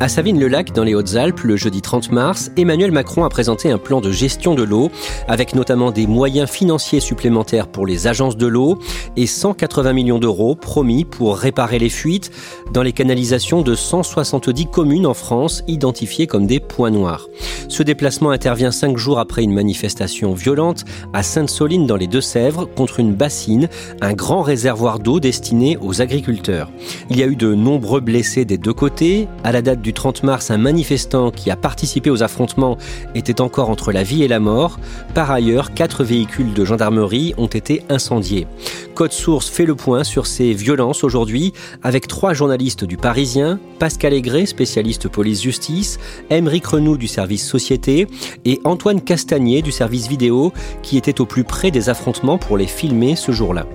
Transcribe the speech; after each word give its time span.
À 0.00 0.06
Savine-le-Lac, 0.06 0.72
dans 0.72 0.84
les 0.84 0.94
Hautes-Alpes, 0.94 1.40
le 1.40 1.56
jeudi 1.56 1.82
30 1.82 2.12
mars, 2.12 2.52
Emmanuel 2.56 2.92
Macron 2.92 3.24
a 3.24 3.28
présenté 3.28 3.68
un 3.72 3.78
plan 3.78 4.00
de 4.00 4.12
gestion 4.12 4.54
de 4.54 4.62
l'eau, 4.62 4.92
avec 5.26 5.56
notamment 5.56 5.90
des 5.90 6.06
moyens 6.06 6.48
financiers 6.48 7.00
supplémentaires 7.00 7.66
pour 7.66 7.84
les 7.84 8.06
agences 8.06 8.36
de 8.36 8.46
l'eau 8.46 8.78
et 9.16 9.26
180 9.26 9.92
millions 9.92 10.20
d'euros 10.20 10.54
promis 10.54 11.04
pour 11.04 11.36
réparer 11.36 11.80
les 11.80 11.88
fuites 11.88 12.30
dans 12.72 12.84
les 12.84 12.92
canalisations 12.92 13.62
de 13.62 13.74
170 13.74 14.66
communes 14.66 15.04
en 15.04 15.14
France 15.14 15.64
identifiées 15.66 16.28
comme 16.28 16.46
des 16.46 16.60
points 16.60 16.92
noirs. 16.92 17.26
Ce 17.66 17.82
déplacement 17.82 18.30
intervient 18.30 18.70
cinq 18.70 18.96
jours 18.96 19.18
après 19.18 19.42
une 19.42 19.52
manifestation 19.52 20.32
violente 20.32 20.84
à 21.12 21.24
Sainte-Soline 21.24 21.88
dans 21.88 21.96
les 21.96 22.06
Deux-Sèvres 22.06 22.66
contre 22.66 23.00
une 23.00 23.14
bassine, 23.14 23.68
un 24.00 24.12
grand 24.12 24.42
réservoir 24.42 25.00
d'eau 25.00 25.18
destiné 25.18 25.76
aux 25.76 26.00
agriculteurs. 26.00 26.70
Il 27.10 27.18
y 27.18 27.22
a 27.24 27.26
eu 27.26 27.34
de 27.36 27.52
nombreux 27.52 28.00
blessés 28.00 28.44
des 28.44 28.58
deux 28.58 28.72
côtés. 28.72 29.26
À 29.42 29.50
la 29.50 29.60
date 29.60 29.82
du 29.82 29.87
30 29.92 30.22
mars, 30.22 30.50
un 30.50 30.58
manifestant 30.58 31.30
qui 31.30 31.50
a 31.50 31.56
participé 31.56 32.10
aux 32.10 32.22
affrontements 32.22 32.78
était 33.14 33.40
encore 33.40 33.70
entre 33.70 33.92
la 33.92 34.02
vie 34.02 34.22
et 34.22 34.28
la 34.28 34.40
mort. 34.40 34.78
Par 35.14 35.30
ailleurs, 35.30 35.74
quatre 35.74 36.04
véhicules 36.04 36.52
de 36.54 36.64
gendarmerie 36.64 37.34
ont 37.36 37.46
été 37.46 37.82
incendiés. 37.88 38.46
Code 38.94 39.12
Source 39.12 39.48
fait 39.48 39.64
le 39.64 39.74
point 39.74 40.04
sur 40.04 40.26
ces 40.26 40.52
violences 40.52 41.04
aujourd'hui 41.04 41.52
avec 41.82 42.08
trois 42.08 42.34
journalistes 42.34 42.84
du 42.84 42.96
Parisien, 42.96 43.60
Pascal 43.78 44.12
Aigret, 44.12 44.46
spécialiste 44.46 45.08
police-justice, 45.08 45.98
Émeric 46.30 46.66
Renou 46.66 46.96
du 46.96 47.06
service 47.06 47.46
Société 47.46 48.06
et 48.44 48.60
Antoine 48.64 49.00
Castagnier 49.00 49.62
du 49.62 49.72
service 49.72 50.08
vidéo 50.08 50.52
qui 50.82 50.96
était 50.96 51.20
au 51.20 51.26
plus 51.26 51.44
près 51.44 51.70
des 51.70 51.88
affrontements 51.88 52.38
pour 52.38 52.56
les 52.56 52.66
filmer 52.66 53.16
ce 53.16 53.32
jour-là. 53.32 53.66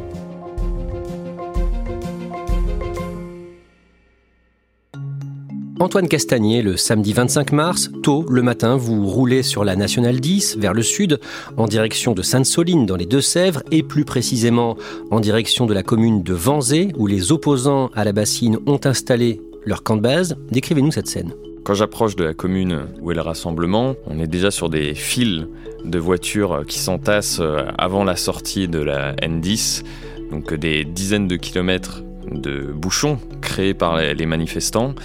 Antoine 5.84 6.08
Castagnier, 6.08 6.62
le 6.62 6.78
samedi 6.78 7.12
25 7.12 7.52
mars, 7.52 7.92
tôt 8.04 8.26
le 8.30 8.42
matin, 8.42 8.78
vous 8.78 9.06
roulez 9.06 9.44
sur 9.44 9.66
la 9.66 9.76
Nationale 9.76 10.22
10 10.22 10.56
vers 10.58 10.74
le 10.74 10.82
sud, 10.82 11.20
en 11.58 11.66
direction 11.66 12.14
de 12.14 12.22
Sainte-Soline 12.22 12.86
dans 12.86 12.96
les 12.96 13.06
Deux-Sèvres 13.06 13.62
et 13.70 13.84
plus 13.84 14.06
précisément 14.06 14.78
en 15.12 15.20
direction 15.20 15.66
de 15.66 15.74
la 15.74 15.84
commune 15.84 16.24
de 16.24 16.34
Vanzé 16.34 16.94
où 16.96 17.06
les 17.06 17.34
opposants 17.34 17.90
à 17.96 18.06
la 18.06 18.14
bassine 18.14 18.60
ont 18.66 18.80
installé 18.86 19.42
leur 19.66 19.84
camp 19.84 19.98
de 19.98 20.02
base. 20.02 20.38
Décrivez-nous 20.52 20.92
cette 20.92 21.08
scène. 21.08 21.34
Quand 21.66 21.74
j'approche 21.74 22.16
de 22.16 22.24
la 22.24 22.34
commune 22.34 22.86
où 23.02 23.12
est 23.12 23.16
le 23.16 23.22
rassemblement, 23.22 23.96
on 24.08 24.20
est 24.20 24.28
déjà 24.28 24.52
sur 24.52 24.70
des 24.70 24.96
files 24.96 25.50
de 25.84 26.00
voitures 26.00 26.64
qui 26.66 26.80
s'entassent 26.80 27.42
avant 27.78 28.06
la 28.06 28.16
sortie 28.16 28.70
de 28.70 28.80
la 28.80 29.16
N10, 29.16 29.84
donc 30.32 30.54
des 30.54 30.86
dizaines 30.86 31.28
de 31.28 31.36
kilomètres 31.36 32.04
de 32.32 32.72
bouchons 32.74 33.20
créés 33.42 33.74
par 33.74 33.98
les 33.98 34.26
manifestants. 34.26 34.96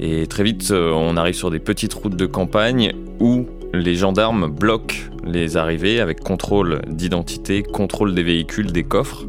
Et 0.00 0.26
très 0.26 0.44
vite, 0.44 0.70
euh, 0.70 0.92
on 0.92 1.16
arrive 1.16 1.34
sur 1.34 1.50
des 1.50 1.58
petites 1.58 1.94
routes 1.94 2.16
de 2.16 2.26
campagne 2.26 2.92
où 3.20 3.46
les 3.74 3.94
gendarmes 3.94 4.48
bloquent 4.48 4.96
les 5.24 5.56
arrivées 5.56 6.00
avec 6.00 6.20
contrôle 6.20 6.82
d'identité, 6.86 7.62
contrôle 7.62 8.14
des 8.14 8.22
véhicules, 8.22 8.72
des 8.72 8.84
coffres. 8.84 9.26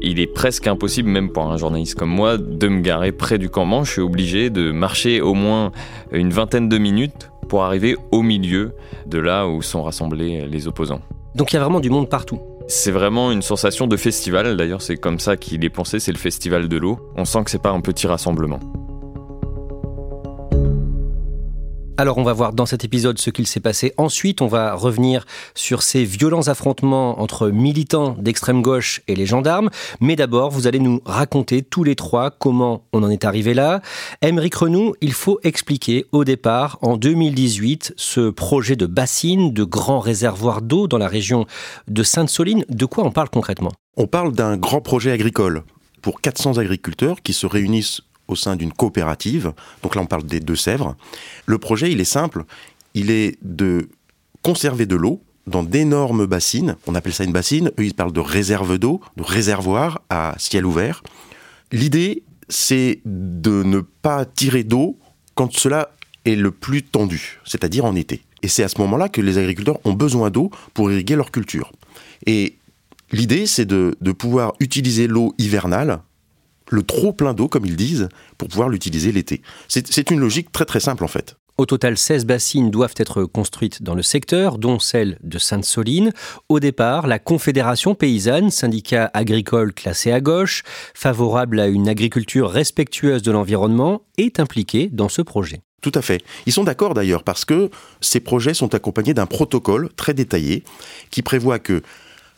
Il 0.00 0.18
est 0.18 0.26
presque 0.26 0.66
impossible, 0.66 1.08
même 1.08 1.30
pour 1.30 1.44
un 1.50 1.56
journaliste 1.56 1.94
comme 1.94 2.10
moi, 2.10 2.36
de 2.36 2.68
me 2.68 2.80
garer 2.80 3.12
près 3.12 3.38
du 3.38 3.48
campement. 3.48 3.84
Je 3.84 3.92
suis 3.92 4.00
obligé 4.00 4.50
de 4.50 4.72
marcher 4.72 5.20
au 5.20 5.34
moins 5.34 5.70
une 6.10 6.30
vingtaine 6.30 6.68
de 6.68 6.76
minutes 6.76 7.30
pour 7.48 7.62
arriver 7.62 7.96
au 8.10 8.22
milieu 8.22 8.72
de 9.06 9.18
là 9.18 9.46
où 9.46 9.62
sont 9.62 9.84
rassemblés 9.84 10.46
les 10.46 10.66
opposants. 10.66 11.00
Donc 11.36 11.52
il 11.52 11.56
y 11.56 11.58
a 11.58 11.62
vraiment 11.62 11.80
du 11.80 11.90
monde 11.90 12.08
partout. 12.08 12.40
C'est 12.66 12.90
vraiment 12.90 13.30
une 13.30 13.42
sensation 13.42 13.86
de 13.86 13.96
festival, 13.96 14.56
d'ailleurs 14.56 14.82
c'est 14.82 14.96
comme 14.96 15.18
ça 15.18 15.36
qu'il 15.36 15.64
est 15.64 15.70
pensé, 15.70 16.00
c'est 16.00 16.12
le 16.12 16.18
festival 16.18 16.68
de 16.68 16.76
l'eau. 16.76 16.98
On 17.16 17.24
sent 17.24 17.44
que 17.44 17.50
c'est 17.50 17.62
pas 17.62 17.70
un 17.70 17.80
petit 17.80 18.06
rassemblement. 18.06 18.60
Alors 22.02 22.18
on 22.18 22.24
va 22.24 22.32
voir 22.32 22.52
dans 22.52 22.66
cet 22.66 22.82
épisode 22.82 23.20
ce 23.20 23.30
qu'il 23.30 23.46
s'est 23.46 23.60
passé. 23.60 23.94
Ensuite, 23.96 24.42
on 24.42 24.48
va 24.48 24.74
revenir 24.74 25.24
sur 25.54 25.84
ces 25.84 26.02
violents 26.02 26.48
affrontements 26.48 27.20
entre 27.20 27.48
militants 27.48 28.16
d'extrême 28.18 28.60
gauche 28.60 29.02
et 29.06 29.14
les 29.14 29.24
gendarmes. 29.24 29.70
Mais 30.00 30.16
d'abord, 30.16 30.50
vous 30.50 30.66
allez 30.66 30.80
nous 30.80 31.00
raconter 31.04 31.62
tous 31.62 31.84
les 31.84 31.94
trois 31.94 32.32
comment 32.32 32.82
on 32.92 33.04
en 33.04 33.08
est 33.08 33.24
arrivé 33.24 33.54
là. 33.54 33.82
Émeric 34.20 34.52
Renou, 34.56 34.94
il 35.00 35.12
faut 35.12 35.38
expliquer 35.44 36.04
au 36.10 36.24
départ, 36.24 36.76
en 36.82 36.96
2018, 36.96 37.94
ce 37.96 38.30
projet 38.30 38.74
de 38.74 38.86
bassine, 38.86 39.52
de 39.52 39.62
grand 39.62 40.00
réservoir 40.00 40.60
d'eau 40.60 40.88
dans 40.88 40.98
la 40.98 41.06
région 41.06 41.46
de 41.86 42.02
Sainte-Soline. 42.02 42.64
De 42.68 42.84
quoi 42.84 43.04
on 43.04 43.12
parle 43.12 43.30
concrètement? 43.30 43.70
On 43.96 44.08
parle 44.08 44.32
d'un 44.32 44.56
grand 44.56 44.80
projet 44.80 45.12
agricole 45.12 45.62
pour 46.00 46.20
400 46.20 46.58
agriculteurs 46.58 47.22
qui 47.22 47.32
se 47.32 47.46
réunissent 47.46 48.00
au 48.32 48.36
sein 48.36 48.56
d'une 48.56 48.72
coopérative. 48.72 49.52
Donc 49.82 49.94
là, 49.94 50.02
on 50.02 50.06
parle 50.06 50.24
des 50.24 50.40
Deux-Sèvres. 50.40 50.96
Le 51.46 51.58
projet, 51.58 51.92
il 51.92 52.00
est 52.00 52.04
simple. 52.04 52.44
Il 52.94 53.10
est 53.10 53.38
de 53.42 53.88
conserver 54.42 54.86
de 54.86 54.96
l'eau 54.96 55.22
dans 55.46 55.62
d'énormes 55.62 56.26
bassines. 56.26 56.76
On 56.86 56.94
appelle 56.94 57.12
ça 57.12 57.24
une 57.24 57.32
bassine. 57.32 57.70
Eux, 57.78 57.84
ils 57.84 57.94
parlent 57.94 58.12
de 58.12 58.20
réserve 58.20 58.78
d'eau, 58.78 59.00
de 59.16 59.22
réservoir 59.22 60.02
à 60.10 60.34
ciel 60.38 60.66
ouvert. 60.66 61.02
L'idée, 61.70 62.22
c'est 62.48 63.00
de 63.04 63.62
ne 63.62 63.80
pas 63.80 64.24
tirer 64.24 64.64
d'eau 64.64 64.98
quand 65.34 65.52
cela 65.52 65.90
est 66.24 66.34
le 66.34 66.50
plus 66.50 66.82
tendu, 66.82 67.40
c'est-à-dire 67.44 67.84
en 67.84 67.96
été. 67.96 68.22
Et 68.42 68.48
c'est 68.48 68.62
à 68.62 68.68
ce 68.68 68.80
moment-là 68.80 69.08
que 69.08 69.20
les 69.20 69.38
agriculteurs 69.38 69.78
ont 69.84 69.92
besoin 69.92 70.30
d'eau 70.30 70.50
pour 70.74 70.90
irriguer 70.90 71.16
leur 71.16 71.30
culture. 71.30 71.72
Et 72.26 72.56
l'idée, 73.10 73.46
c'est 73.46 73.64
de, 73.64 73.96
de 74.00 74.12
pouvoir 74.12 74.52
utiliser 74.60 75.06
l'eau 75.06 75.34
hivernale 75.38 76.00
le 76.70 76.82
trop 76.82 77.12
plein 77.12 77.34
d'eau, 77.34 77.48
comme 77.48 77.66
ils 77.66 77.76
disent, 77.76 78.08
pour 78.38 78.48
pouvoir 78.48 78.68
l'utiliser 78.68 79.12
l'été. 79.12 79.42
C'est 79.68 80.10
une 80.10 80.20
logique 80.20 80.52
très 80.52 80.64
très 80.64 80.80
simple 80.80 81.04
en 81.04 81.08
fait. 81.08 81.36
Au 81.58 81.66
total, 81.66 81.98
16 81.98 82.24
bassines 82.24 82.70
doivent 82.70 82.94
être 82.96 83.24
construites 83.24 83.82
dans 83.82 83.94
le 83.94 84.02
secteur, 84.02 84.56
dont 84.56 84.78
celle 84.78 85.18
de 85.22 85.38
Sainte-Soline. 85.38 86.12
Au 86.48 86.60
départ, 86.60 87.06
la 87.06 87.18
Confédération 87.18 87.94
paysanne, 87.94 88.50
syndicat 88.50 89.10
agricole 89.12 89.74
classé 89.74 90.10
à 90.10 90.20
gauche, 90.20 90.62
favorable 90.94 91.60
à 91.60 91.66
une 91.66 91.88
agriculture 91.88 92.50
respectueuse 92.50 93.22
de 93.22 93.32
l'environnement, 93.32 94.02
est 94.16 94.40
impliquée 94.40 94.88
dans 94.90 95.10
ce 95.10 95.20
projet. 95.20 95.60
Tout 95.82 95.92
à 95.94 96.00
fait. 96.00 96.22
Ils 96.46 96.52
sont 96.52 96.64
d'accord 96.64 96.94
d'ailleurs 96.94 97.24
parce 97.24 97.44
que 97.44 97.68
ces 98.00 98.20
projets 98.20 98.54
sont 98.54 98.74
accompagnés 98.74 99.14
d'un 99.14 99.26
protocole 99.26 99.88
très 99.94 100.14
détaillé 100.14 100.62
qui 101.10 101.22
prévoit 101.22 101.58
que 101.58 101.82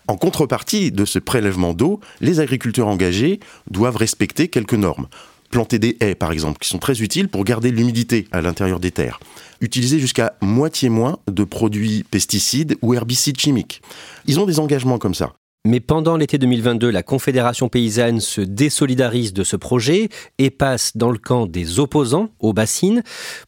en 0.06 0.16
contrepartie 0.16 0.92
de 0.92 1.04
ce 1.04 1.18
prélèvement 1.18 1.72
d'eau, 1.72 2.00
les 2.20 2.40
agriculteurs 2.40 2.88
engagés 2.88 3.40
doivent 3.70 3.96
respecter 3.96 4.48
quelques 4.48 4.74
normes. 4.74 5.06
Planter 5.50 5.78
des 5.78 5.96
haies, 6.00 6.14
par 6.14 6.32
exemple, 6.32 6.58
qui 6.58 6.68
sont 6.68 6.78
très 6.78 7.00
utiles 7.00 7.28
pour 7.28 7.44
garder 7.44 7.70
l'humidité 7.70 8.26
à 8.32 8.42
l'intérieur 8.42 8.80
des 8.80 8.90
terres. 8.90 9.20
Utiliser 9.60 10.00
jusqu'à 10.00 10.34
moitié 10.42 10.88
moins 10.88 11.18
de 11.30 11.44
produits 11.44 12.04
pesticides 12.10 12.76
ou 12.82 12.92
herbicides 12.92 13.38
chimiques. 13.38 13.80
Ils 14.26 14.40
ont 14.40 14.46
des 14.46 14.58
engagements 14.58 14.98
comme 14.98 15.14
ça. 15.14 15.34
Mais 15.66 15.80
pendant 15.80 16.18
l'été 16.18 16.36
2022, 16.36 16.90
la 16.90 17.02
Confédération 17.02 17.70
paysanne 17.70 18.20
se 18.20 18.42
désolidarise 18.42 19.32
de 19.32 19.44
ce 19.44 19.56
projet 19.56 20.10
et 20.36 20.50
passe 20.50 20.94
dans 20.94 21.10
le 21.10 21.16
camp 21.16 21.46
des 21.46 21.78
opposants 21.78 22.28
aux 22.38 22.52
bassines. 22.52 23.02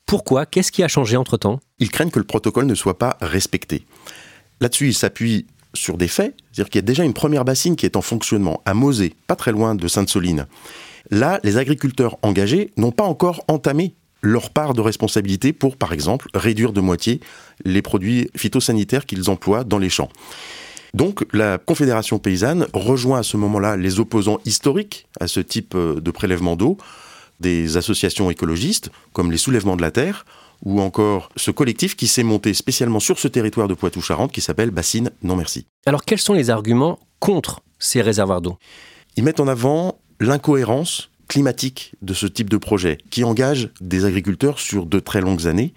Pourquoi? 0.07 0.47
Qu'est-ce 0.47 0.73
qui 0.73 0.83
a 0.83 0.89
changé 0.89 1.19
entre-temps? 1.19 1.61
Ils 1.79 1.91
craignent 1.91 2.11
que 2.11 2.19
le 2.19 2.25
protocole 2.25 2.65
ne 2.65 2.75
soit 2.75 2.97
pas 2.97 3.19
respecté. 3.21 3.85
Là-dessus, 4.63 4.89
ils 4.89 4.95
s'appuient 4.95 5.47
sur 5.77 5.97
des 5.97 6.09
faits, 6.09 6.35
c'est-à-dire 6.53 6.71
qu'il 6.71 6.79
y 6.79 6.85
a 6.85 6.87
déjà 6.87 7.05
une 7.05 7.15
première 7.15 7.45
bassine 7.45 7.77
qui 7.77 7.87
est 7.87 7.97
en 7.97 8.03
fonctionnement 8.03 8.63
à 8.65 8.75
Mosée, 8.75 9.15
pas 9.27 9.37
très 9.37 9.53
loin 9.53 9.75
de 9.75 9.89
Sainte-Soline. 9.89 10.47
Là, 11.11 11.39
les 11.45 11.57
agriculteurs 11.57 12.17
engagés 12.23 12.73
n'ont 12.77 12.91
pas 12.91 13.05
encore 13.05 13.45
entamé 13.49 13.95
leur 14.23 14.51
part 14.51 14.75
de 14.75 14.81
responsabilité 14.81 15.53
pour, 15.53 15.77
par 15.77 15.93
exemple, 15.93 16.29
réduire 16.35 16.73
de 16.73 16.81
moitié 16.81 17.21
les 17.65 17.83
produits 17.83 18.29
phytosanitaires 18.37 19.07
qu'ils 19.07 19.31
emploient 19.31 19.63
dans 19.63 19.79
les 19.79 19.91
champs. 19.91 20.09
Donc 20.95 21.27
la 21.33 21.59
Confédération 21.59 22.19
paysanne 22.19 22.67
rejoint 22.73 23.21
à 23.21 23.23
ce 23.23 23.37
moment-là 23.37 23.77
les 23.77 24.01
opposants 24.01 24.39
historiques 24.45 25.07
à 25.21 25.29
ce 25.29 25.41
type 25.41 25.75
euh, 25.75 26.01
de 26.01 26.11
prélèvement 26.11 26.57
d'eau, 26.57 26.79
des 27.41 27.77
associations 27.77 28.31
écologistes 28.31 28.91
comme 29.13 29.31
les 29.31 29.39
Soulèvements 29.39 29.77
de 29.77 29.83
la 29.83 29.91
Terre, 29.91 30.25
ou 30.65 30.81
encore 30.81 31.29
ce 31.37 31.51
collectif 31.51 31.97
qui 31.97 32.07
s'est 32.07 32.23
monté 32.23 32.55
spécialement 32.55 33.01
sur 33.01 33.19
ce 33.19 33.29
territoire 33.29 33.69
de 33.69 33.75
Poitou-Charentes 33.75 34.33
qui 34.33 34.41
s'appelle 34.41 34.71
Bassine 34.71 35.11
Non 35.23 35.37
Merci. 35.37 35.67
Alors 35.85 36.05
quels 36.05 36.19
sont 36.19 36.33
les 36.33 36.51
arguments 36.51 36.99
contre 37.21 37.61
ces 37.79 38.01
réservoirs 38.01 38.41
d'eau? 38.41 38.57
Ils 39.17 39.25
mettent 39.25 39.41
en 39.41 39.49
avant 39.49 39.99
l'incohérence 40.21 41.11
climatique 41.29 41.93
de 42.03 42.15
ce 42.15 42.27
type 42.27 42.51
de 42.51 42.57
projet 42.57 42.99
qui 43.11 43.25
engage 43.25 43.71
des 43.81 44.05
agriculteurs 44.05 44.59
sur 44.59 44.87
de 44.87 44.99
très 44.99 45.21
longues 45.21 45.47
années. 45.47 45.75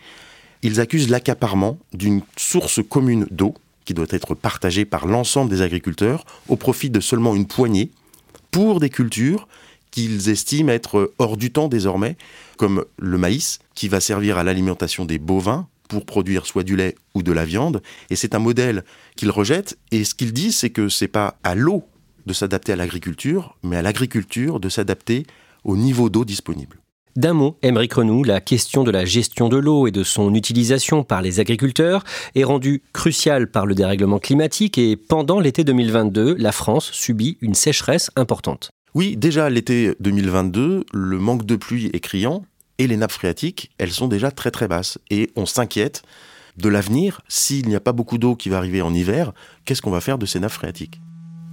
Ils 0.62 0.80
accusent 0.80 1.10
l'accaparement 1.10 1.78
d'une 1.94 2.22
source 2.38 2.82
commune 2.88 3.28
d'eau 3.32 3.56
qui 3.86 3.94
doit 3.94 4.06
être 4.12 4.36
partagé 4.36 4.86
par 4.86 5.08
l'ensemble 5.08 5.50
des 5.50 5.62
agriculteurs 5.62 6.26
au 6.48 6.56
profit 6.56 6.90
de 6.90 7.00
seulement 7.00 7.36
une 7.36 7.48
poignée 7.48 7.92
pour 8.52 8.80
des 8.80 8.90
cultures 8.90 9.48
qu'ils 9.91 10.30
estiment 10.30 10.71
être 10.71 11.13
hors 11.18 11.38
du 11.38 11.51
temps 11.51 11.68
désormais, 11.68 12.18
comme 12.57 12.86
le 12.97 13.18
maïs, 13.18 13.59
qui 13.75 13.88
va 13.88 14.00
servir 14.00 14.38
à 14.38 14.44
l'alimentation 14.44 15.06
des 15.06 15.19
bovins 15.19 15.68
pour 15.88 16.06
produire 16.06 16.45
soit 16.45 16.63
du 16.63 16.75
lait 16.75 16.95
ou 17.15 17.24
de 17.24 17.31
la 17.31 17.45
viande. 17.45 17.81
Et 18.09 18.15
c'est 18.15 18.36
un 18.36 18.39
modèle 18.39 18.83
qu'ils 19.15 19.31
rejettent. 19.31 19.77
Et 19.91 20.03
ce 20.03 20.13
qu'ils 20.13 20.33
disent, 20.33 20.57
c'est 20.57 20.69
que 20.69 20.88
c'est 20.88 21.07
pas 21.07 21.38
à 21.44 21.56
l'eau 21.56 21.83
de 22.25 22.33
s'adapter 22.33 22.71
à 22.74 22.75
l'agriculture, 22.75 23.57
mais 23.63 23.77
à 23.77 23.81
l'agriculture 23.81 24.59
de 24.59 24.69
s'adapter 24.69 25.25
au 25.63 25.75
niveau 25.75 26.09
d'eau 26.09 26.25
disponible. 26.25 26.77
D'un 27.15 27.33
mot, 27.33 27.57
Émeric 27.63 27.95
Renou, 27.95 28.24
la 28.24 28.39
question 28.39 28.83
de 28.83 28.91
la 28.91 29.03
gestion 29.03 29.50
de 29.50 29.57
l'eau 29.57 29.88
et 29.88 29.91
de 29.91 30.03
son 30.03 30.33
utilisation 30.36 31.03
par 31.03 31.21
les 31.21 31.39
agriculteurs 31.39 32.03
est 32.36 32.44
rendue 32.44 32.83
cruciale 32.94 33.50
par 33.50 33.65
le 33.65 33.75
dérèglement 33.75 34.19
climatique 34.19 34.77
et 34.77 34.95
pendant 34.95 35.39
l'été 35.39 35.63
2022, 35.63 36.36
la 36.36 36.51
France 36.51 36.91
subit 36.94 37.38
une 37.41 37.56
sécheresse 37.56 38.12
importante. 38.15 38.69
Oui, 38.95 39.15
déjà 39.18 39.50
l'été 39.51 39.94
2022, 40.00 40.86
le 40.91 41.19
manque 41.19 41.45
de 41.45 41.56
pluie 41.56 41.91
est 41.94 42.00
criant 42.00 42.44
et 42.80 42.88
les 42.88 42.97
nappes 42.97 43.12
phréatiques, 43.12 43.69
elles 43.77 43.91
sont 43.91 44.07
déjà 44.07 44.31
très 44.31 44.50
très 44.50 44.68
basses 44.68 44.97
et 45.12 45.30
on 45.36 45.45
s'inquiète 45.45 46.01
de 46.57 46.69
l'avenir. 46.69 47.21
S'il 47.27 47.68
n'y 47.68 47.75
a 47.75 47.80
pas 47.80 47.91
beaucoup 47.91 48.18
d'eau 48.18 48.36
qui 48.36 48.50
va 48.50 48.57
arriver 48.57 48.81
en 48.81 48.91
hiver, 48.94 49.31
qu'est-ce 49.65 49.83
qu'on 49.83 49.91
va 49.91 50.01
faire 50.01 50.18
de 50.18 50.25
ces 50.25 50.39
nappes 50.39 50.53
phréatiques? 50.53 51.01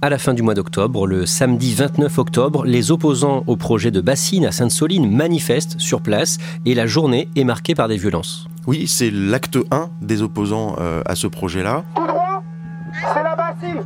À 0.01 0.09
la 0.09 0.17
fin 0.17 0.33
du 0.33 0.41
mois 0.41 0.55
d'octobre, 0.55 1.05
le 1.05 1.27
samedi 1.27 1.73
29 1.75 2.17
octobre, 2.17 2.65
les 2.65 2.91
opposants 2.91 3.43
au 3.45 3.55
projet 3.55 3.91
de 3.91 4.01
bassine 4.01 4.45
à 4.45 4.51
Sainte-Soline 4.51 5.09
manifestent 5.09 5.79
sur 5.79 6.01
place 6.01 6.37
et 6.65 6.73
la 6.73 6.87
journée 6.87 7.29
est 7.35 7.43
marquée 7.43 7.75
par 7.75 7.87
des 7.87 7.97
violences. 7.97 8.47
Oui, 8.65 8.87
c'est 8.87 9.11
l'acte 9.11 9.57
1 9.69 9.89
des 10.01 10.23
opposants 10.23 10.75
euh, 10.79 11.01
à 11.05 11.15
ce 11.15 11.27
projet-là. 11.27 11.83
Tout 11.95 12.07
droit, 12.07 12.43
c'est 12.93 13.23
la 13.23 13.35
bassine. 13.35 13.81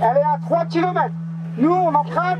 Elle 0.00 0.16
est 0.16 0.34
à 0.34 0.38
3 0.42 0.66
km. 0.66 1.10
Nous, 1.58 1.70
on 1.70 1.94
emprunte 1.94 2.38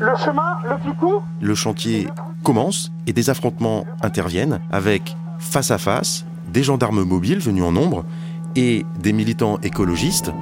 le 0.00 0.12
chemin 0.16 0.58
le 0.68 0.78
plus 0.78 0.94
court. 0.94 1.22
Le 1.40 1.54
chantier 1.54 2.08
commence 2.42 2.90
et 3.06 3.12
des 3.12 3.30
affrontements 3.30 3.86
interviennent 4.02 4.60
avec 4.72 5.16
face 5.38 5.70
à 5.70 5.78
face 5.78 6.24
des 6.52 6.62
gendarmes 6.62 7.04
mobiles 7.04 7.38
venus 7.38 7.62
en 7.62 7.72
nombre 7.72 8.04
et 8.56 8.84
des 8.98 9.12
militants 9.12 9.58
écologistes 9.62 10.32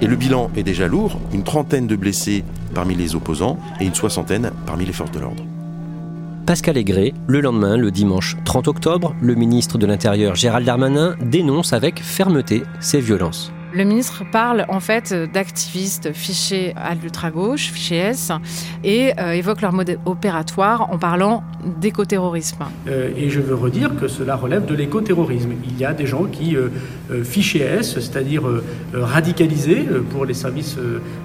Et 0.00 0.08
le 0.08 0.16
bilan 0.16 0.50
est 0.56 0.64
déjà 0.64 0.88
lourd, 0.88 1.20
une 1.32 1.44
trentaine 1.44 1.86
de 1.86 1.94
blessés 1.94 2.42
parmi 2.74 2.96
les 2.96 3.14
opposants 3.14 3.56
et 3.78 3.84
une 3.84 3.94
soixantaine 3.94 4.50
parmi 4.66 4.84
les 4.84 4.92
forces 4.92 5.12
de 5.12 5.20
l'ordre. 5.20 5.44
Pascal 6.46 6.76
Aigret, 6.76 7.14
le 7.28 7.40
lendemain, 7.40 7.76
le 7.76 7.90
dimanche 7.90 8.36
30 8.44 8.66
octobre, 8.68 9.14
le 9.22 9.34
ministre 9.34 9.78
de 9.78 9.86
l'Intérieur 9.86 10.34
Gérald 10.34 10.66
Darmanin 10.66 11.16
dénonce 11.22 11.72
avec 11.72 12.02
fermeté 12.02 12.62
ces 12.80 13.00
violences. 13.00 13.52
Le 13.74 13.84
ministre 13.84 14.24
parle 14.30 14.66
en 14.68 14.80
fait 14.80 15.14
d'activistes 15.32 16.12
fichés 16.12 16.74
à 16.76 16.94
l'ultra-gauche, 16.94 17.70
fichés 17.70 17.96
S, 17.96 18.30
et 18.84 19.12
euh, 19.18 19.32
évoque 19.32 19.62
leur 19.62 19.72
mode 19.72 19.98
opératoire 20.04 20.92
en 20.92 20.98
parlant 20.98 21.42
d'écoterrorisme. 21.80 22.64
Euh, 22.86 23.10
et 23.16 23.30
je 23.30 23.40
veux 23.40 23.54
redire 23.54 23.96
que 23.96 24.08
cela 24.08 24.36
relève 24.36 24.66
de 24.66 24.74
l'écoterrorisme. 24.74 25.52
Il 25.64 25.78
y 25.78 25.86
a 25.86 25.94
des 25.94 26.04
gens 26.04 26.24
qui, 26.24 26.54
euh, 26.54 26.68
fichés 27.24 27.60
S, 27.60 27.94
c'est-à-dire 27.94 28.42
radicalisés 28.92 29.86
pour 30.10 30.24
les 30.26 30.34
services 30.34 30.76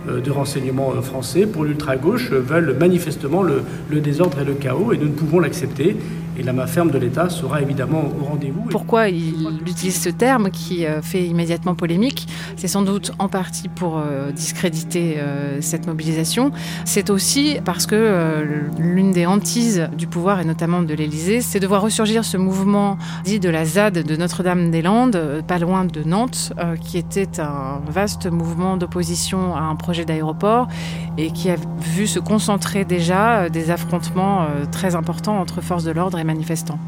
de 0.08 0.32
renseignement 0.32 0.92
français, 1.02 1.46
pour 1.46 1.64
l'ultra-gauche, 1.64 2.32
veulent 2.32 2.76
manifestement 2.78 3.44
le, 3.44 3.64
le 3.90 4.00
désordre 4.00 4.40
et 4.42 4.46
le 4.46 4.54
chaos, 4.54 4.94
et 4.94 4.98
nous 4.98 5.08
ne 5.08 5.14
pouvons 5.14 5.40
l'accepter. 5.40 5.98
Et 6.38 6.44
la 6.44 6.54
main 6.54 6.68
ferme 6.68 6.92
de 6.92 6.98
l'État 6.98 7.30
sera 7.30 7.62
évidemment 7.62 8.04
au 8.22 8.26
rendez-vous. 8.26 8.62
Pourquoi 8.70 9.10
il 9.10 9.60
utilise 9.66 10.00
ce 10.00 10.10
terme 10.10 10.52
qui 10.52 10.86
fait 11.02 11.26
immédiatement 11.26 11.76
polémique? 11.76 12.28
C'est 12.56 12.68
sans 12.68 12.82
doute 12.82 13.12
en 13.20 13.28
partie 13.28 13.70
pour 13.70 13.98
euh, 13.98 14.32
discréditer 14.32 15.18
euh, 15.18 15.62
cette 15.62 15.88
mobilisation. 15.88 16.52
C'est 16.86 17.10
aussi 17.10 17.58
parce 17.64 17.86
que 17.86 17.96
euh, 17.96 18.62
l'une 18.80 19.12
des 19.12 19.26
hantises 19.26 19.90
du 19.98 20.08
pouvoir, 20.08 20.40
et 20.40 20.46
notamment 20.46 20.82
de 20.82 20.94
l'Élysée, 20.94 21.42
c'est 21.42 21.60
de 21.60 21.68
voir 21.68 21.82
ressurgir 21.82 22.26
ce 22.26 22.38
mouvement 22.38 22.98
dit 23.26 23.40
de 23.40 23.50
la 23.50 23.66
ZAD 23.66 24.04
de 24.04 24.16
Notre-Dame-des-Landes, 24.16 25.44
pas 25.48 25.60
loin 25.60 25.86
de 25.86 26.04
Nantes, 26.04 26.54
qui 26.82 26.98
était 26.98 27.40
un 27.40 27.82
vaste 27.88 28.28
mouvement 28.28 28.78
d'opposition 28.78 29.56
à 29.56 29.62
un 29.62 29.76
projet 29.76 30.06
d'aéroport 30.06 30.68
et 31.18 31.32
qui 31.32 31.50
a 31.50 31.56
vu 31.80 32.08
se 32.08 32.20
concentrer 32.20 32.86
déjà 32.86 33.50
des 33.50 33.72
affrontements 33.72 34.48
très 34.72 34.96
importants 34.96 35.40
entre 35.40 35.62
forces 35.62 35.84
de 35.84 35.92
l'ordre 35.92 36.20
et 36.20 36.24
manifestants. 36.28 36.80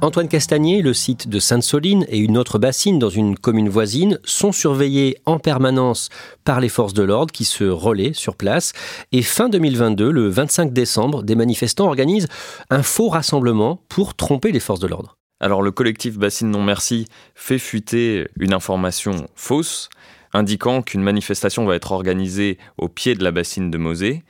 Antoine 0.00 0.28
Castagnier, 0.28 0.82
le 0.82 0.92
site 0.92 1.28
de 1.28 1.38
Sainte-Soline 1.38 2.04
et 2.08 2.18
une 2.18 2.36
autre 2.36 2.58
bassine 2.58 2.98
dans 2.98 3.08
une 3.08 3.38
commune 3.38 3.70
voisine 3.70 4.18
sont 4.22 4.52
surveillés 4.52 5.16
en 5.24 5.38
permanence 5.38 6.10
par 6.44 6.60
les 6.60 6.68
forces 6.68 6.92
de 6.92 7.02
l'ordre 7.02 7.32
qui 7.32 7.46
se 7.46 7.64
relaient 7.64 8.12
sur 8.12 8.36
place. 8.36 8.74
Et 9.12 9.22
fin 9.22 9.48
2022, 9.48 10.10
le 10.10 10.28
25 10.28 10.74
décembre, 10.74 11.22
des 11.22 11.34
manifestants 11.34 11.86
organisent 11.86 12.28
un 12.68 12.82
faux 12.82 13.08
rassemblement 13.08 13.80
pour 13.88 14.14
tromper 14.14 14.52
les 14.52 14.60
forces 14.60 14.80
de 14.80 14.88
l'ordre. 14.88 15.16
Alors 15.40 15.62
le 15.62 15.70
collectif 15.70 16.18
Bassine 16.18 16.50
Non 16.50 16.62
Merci 16.62 17.06
fait 17.34 17.58
fuiter 17.58 18.28
une 18.38 18.52
information 18.52 19.26
fausse 19.34 19.88
indiquant 20.34 20.82
qu'une 20.82 21.02
manifestation 21.02 21.64
va 21.64 21.76
être 21.76 21.92
organisée 21.92 22.58
au 22.76 22.88
pied 22.88 23.14
de 23.14 23.24
la 23.24 23.30
bassine 23.30 23.70
de 23.70 23.78
Mosée. 23.78 24.22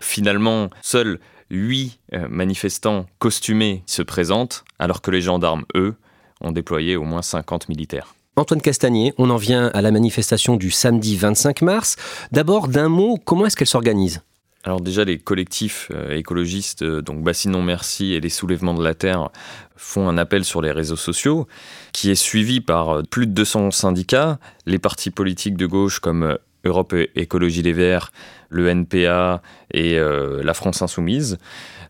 Finalement, 0.00 0.70
seuls 0.82 1.20
huit 1.50 1.98
euh, 2.14 2.26
manifestants 2.28 3.06
costumés 3.18 3.82
se 3.86 4.02
présentent, 4.02 4.64
alors 4.78 5.02
que 5.02 5.10
les 5.10 5.20
gendarmes, 5.20 5.64
eux, 5.74 5.94
ont 6.40 6.52
déployé 6.52 6.96
au 6.96 7.04
moins 7.04 7.22
50 7.22 7.68
militaires. 7.68 8.14
Antoine 8.36 8.62
Castagnier, 8.62 9.12
on 9.18 9.28
en 9.28 9.36
vient 9.36 9.66
à 9.74 9.82
la 9.82 9.90
manifestation 9.90 10.56
du 10.56 10.70
samedi 10.70 11.16
25 11.16 11.62
mars. 11.62 11.96
D'abord, 12.32 12.68
d'un 12.68 12.88
mot, 12.88 13.18
comment 13.24 13.46
est-ce 13.46 13.56
qu'elle 13.56 13.66
s'organise? 13.66 14.22
Alors 14.62 14.80
déjà, 14.80 15.04
les 15.04 15.18
collectifs 15.18 15.90
euh, 15.92 16.16
écologistes, 16.16 16.82
euh, 16.82 17.02
donc 17.02 17.22
Bassinon 17.22 17.62
Merci 17.62 18.12
et 18.12 18.20
les 18.20 18.28
Soulèvements 18.28 18.74
de 18.74 18.84
la 18.84 18.94
Terre, 18.94 19.30
font 19.76 20.08
un 20.08 20.18
appel 20.18 20.44
sur 20.44 20.62
les 20.62 20.70
réseaux 20.70 20.96
sociaux 20.96 21.48
qui 21.92 22.10
est 22.10 22.14
suivi 22.14 22.60
par 22.60 23.02
plus 23.10 23.26
de 23.26 23.32
200 23.32 23.70
syndicats, 23.70 24.38
les 24.66 24.78
partis 24.78 25.10
politiques 25.10 25.56
de 25.56 25.66
gauche 25.66 25.98
comme 25.98 26.36
Europe 26.64 26.94
Écologie 27.14 27.62
Les 27.62 27.72
Verts, 27.72 28.12
le 28.50 28.68
NPA 28.68 29.42
et 29.72 29.98
euh, 29.98 30.42
la 30.42 30.54
France 30.54 30.82
Insoumise. 30.82 31.38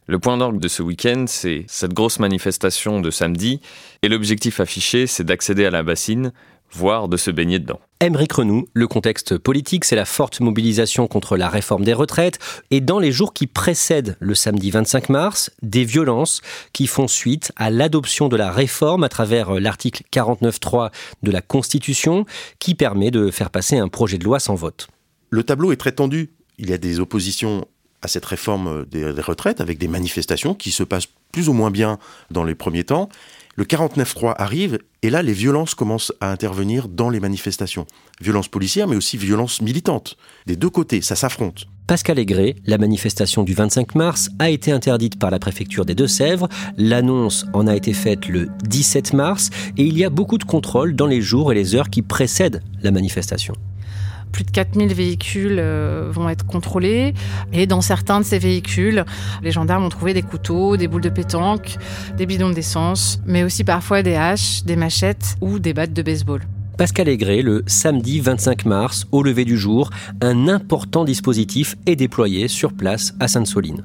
Le 0.06 0.18
point 0.18 0.36
d'orgue 0.36 0.60
de 0.60 0.68
ce 0.68 0.82
week-end, 0.82 1.24
c'est 1.26 1.64
cette 1.68 1.94
grosse 1.94 2.18
manifestation 2.18 3.00
de 3.00 3.10
samedi, 3.10 3.60
et 4.02 4.08
l'objectif 4.08 4.60
affiché, 4.60 5.06
c'est 5.06 5.24
d'accéder 5.24 5.64
à 5.66 5.70
la 5.70 5.82
bassine, 5.82 6.32
voire 6.72 7.08
de 7.08 7.16
se 7.16 7.30
baigner 7.30 7.58
dedans. 7.58 7.80
Émeric 8.00 8.32
Renou, 8.32 8.66
le 8.72 8.88
contexte 8.88 9.36
politique, 9.38 9.84
c'est 9.84 9.96
la 9.96 10.04
forte 10.04 10.40
mobilisation 10.40 11.06
contre 11.06 11.36
la 11.36 11.48
réforme 11.48 11.84
des 11.84 11.92
retraites, 11.92 12.38
et 12.70 12.80
dans 12.80 12.98
les 12.98 13.12
jours 13.12 13.34
qui 13.34 13.46
précèdent 13.46 14.16
le 14.20 14.34
samedi 14.34 14.70
25 14.70 15.10
mars, 15.10 15.50
des 15.62 15.84
violences 15.84 16.40
qui 16.72 16.86
font 16.86 17.08
suite 17.08 17.52
à 17.56 17.70
l'adoption 17.70 18.28
de 18.28 18.36
la 18.36 18.50
réforme 18.50 19.04
à 19.04 19.08
travers 19.08 19.60
l'article 19.60 20.02
49.3 20.12 20.90
de 21.22 21.30
la 21.30 21.40
Constitution, 21.40 22.24
qui 22.58 22.74
permet 22.74 23.10
de 23.10 23.30
faire 23.30 23.50
passer 23.50 23.78
un 23.78 23.88
projet 23.88 24.18
de 24.18 24.24
loi 24.24 24.40
sans 24.40 24.54
vote. 24.54 24.88
Le 25.28 25.44
tableau 25.44 25.72
est 25.72 25.76
très 25.76 25.92
tendu 25.92 26.30
il 26.60 26.70
y 26.70 26.72
a 26.72 26.78
des 26.78 27.00
oppositions 27.00 27.66
à 28.02 28.08
cette 28.08 28.24
réforme 28.24 28.86
des, 28.86 29.10
retraites 29.10 29.60
avec 29.60 29.78
des 29.78 29.88
manifestations 29.88 30.54
qui 30.54 30.70
se 30.70 30.82
passent 30.82 31.08
plus 31.32 31.48
ou 31.48 31.52
moins 31.52 31.70
bien 31.70 31.98
dans 32.30 32.44
les 32.44 32.54
premiers 32.54 32.84
temps. 32.84 33.08
Le 33.56 33.64
49-3 33.64 34.34
arrive 34.38 34.78
et 35.02 35.10
là, 35.10 35.22
les 35.22 35.32
violences 35.32 35.74
commencent 35.74 36.12
à 36.20 36.30
intervenir 36.30 36.88
dans 36.88 37.10
les 37.10 37.20
manifestations. 37.20 37.86
Violences 38.20 38.48
policières, 38.48 38.86
mais 38.86 38.96
aussi 38.96 39.16
violences 39.16 39.60
militantes. 39.60 40.16
Des 40.46 40.56
deux 40.56 40.70
côtés, 40.70 41.02
ça 41.02 41.16
s'affronte. 41.16 41.66
Pascal 41.86 42.18
Aigret, 42.18 42.54
la 42.64 42.78
manifestation 42.78 43.42
du 43.42 43.52
25 43.52 43.96
mars 43.96 44.30
a 44.38 44.48
été 44.48 44.70
interdite 44.70 45.18
par 45.18 45.30
la 45.30 45.38
préfecture 45.38 45.84
des 45.84 45.94
Deux-Sèvres. 45.94 46.48
L'annonce 46.78 47.44
en 47.52 47.66
a 47.66 47.74
été 47.74 47.92
faite 47.92 48.28
le 48.28 48.48
17 48.64 49.12
mars 49.12 49.50
et 49.76 49.84
il 49.84 49.98
y 49.98 50.04
a 50.04 50.10
beaucoup 50.10 50.38
de 50.38 50.44
contrôles 50.44 50.94
dans 50.94 51.08
les 51.08 51.20
jours 51.20 51.52
et 51.52 51.54
les 51.54 51.74
heures 51.74 51.90
qui 51.90 52.02
précèdent 52.02 52.62
la 52.82 52.92
manifestation 52.92 53.54
plus 54.32 54.44
de 54.44 54.50
4000 54.50 54.92
véhicules 54.94 55.58
euh, 55.58 56.08
vont 56.10 56.28
être 56.28 56.46
contrôlés. 56.46 57.14
Et 57.52 57.66
dans 57.66 57.80
certains 57.80 58.20
de 58.20 58.24
ces 58.24 58.38
véhicules, 58.38 59.04
les 59.42 59.50
gendarmes 59.50 59.84
ont 59.84 59.88
trouvé 59.90 60.14
des 60.14 60.22
couteaux, 60.22 60.76
des 60.76 60.88
boules 60.88 61.02
de 61.02 61.08
pétanque, 61.08 61.76
des 62.16 62.26
bidons 62.26 62.50
d'essence, 62.50 63.20
mais 63.26 63.44
aussi 63.44 63.64
parfois 63.64 64.02
des 64.02 64.14
haches, 64.14 64.64
des 64.64 64.76
machettes 64.76 65.36
ou 65.40 65.58
des 65.58 65.74
battes 65.74 65.92
de 65.92 66.02
baseball. 66.02 66.42
Pascal 66.76 67.08
Aigret, 67.08 67.42
le 67.42 67.62
samedi 67.66 68.20
25 68.20 68.64
mars, 68.64 69.06
au 69.12 69.22
lever 69.22 69.44
du 69.44 69.58
jour, 69.58 69.90
un 70.22 70.48
important 70.48 71.04
dispositif 71.04 71.76
est 71.84 71.96
déployé 71.96 72.48
sur 72.48 72.72
place 72.72 73.12
à 73.20 73.28
Sainte-Soline. 73.28 73.84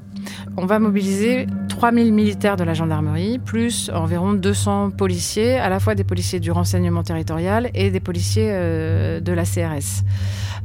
On 0.58 0.66
va 0.66 0.80
mobiliser 0.80 1.48
3000 1.70 2.14
militaires 2.14 2.56
de 2.56 2.64
la 2.64 2.74
gendarmerie, 2.74 3.40
plus 3.40 3.92
environ 3.94 4.34
200 4.34 4.92
policiers, 4.92 5.58
à 5.58 5.70
la 5.70 5.80
fois 5.80 5.96
des 5.96 6.04
policiers 6.04 6.40
du 6.40 6.52
renseignement 6.52 7.04
territorial 7.04 7.70
et 7.74 7.92
des 7.92 8.00
policiers 8.00 8.50
euh, 8.52 9.20
de 9.20 9.32
la 9.34 9.44
CRS. 9.44 10.04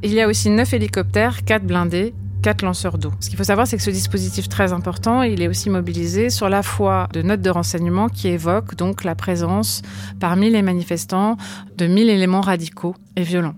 Il 0.02 0.12
y 0.12 0.20
a 0.20 0.28
aussi 0.28 0.50
9 0.50 0.72
hélicoptères, 0.72 1.44
4 1.44 1.64
blindés 1.64 2.14
quatre 2.40 2.62
lanceurs 2.62 2.98
d'eau. 2.98 3.12
Ce 3.20 3.28
qu'il 3.28 3.36
faut 3.36 3.44
savoir, 3.44 3.66
c'est 3.66 3.76
que 3.76 3.82
ce 3.82 3.90
dispositif 3.90 4.48
très 4.48 4.72
important, 4.72 5.22
il 5.22 5.42
est 5.42 5.48
aussi 5.48 5.70
mobilisé 5.70 6.30
sur 6.30 6.48
la 6.48 6.62
foi 6.62 7.08
de 7.12 7.22
notes 7.22 7.42
de 7.42 7.50
renseignement 7.50 8.08
qui 8.08 8.28
évoquent 8.28 8.74
donc 8.76 9.04
la 9.04 9.14
présence 9.14 9.82
parmi 10.18 10.50
les 10.50 10.62
manifestants 10.62 11.36
de 11.76 11.86
1000 11.86 12.08
éléments 12.08 12.40
radicaux 12.40 12.94
et 13.16 13.22
violents. 13.22 13.54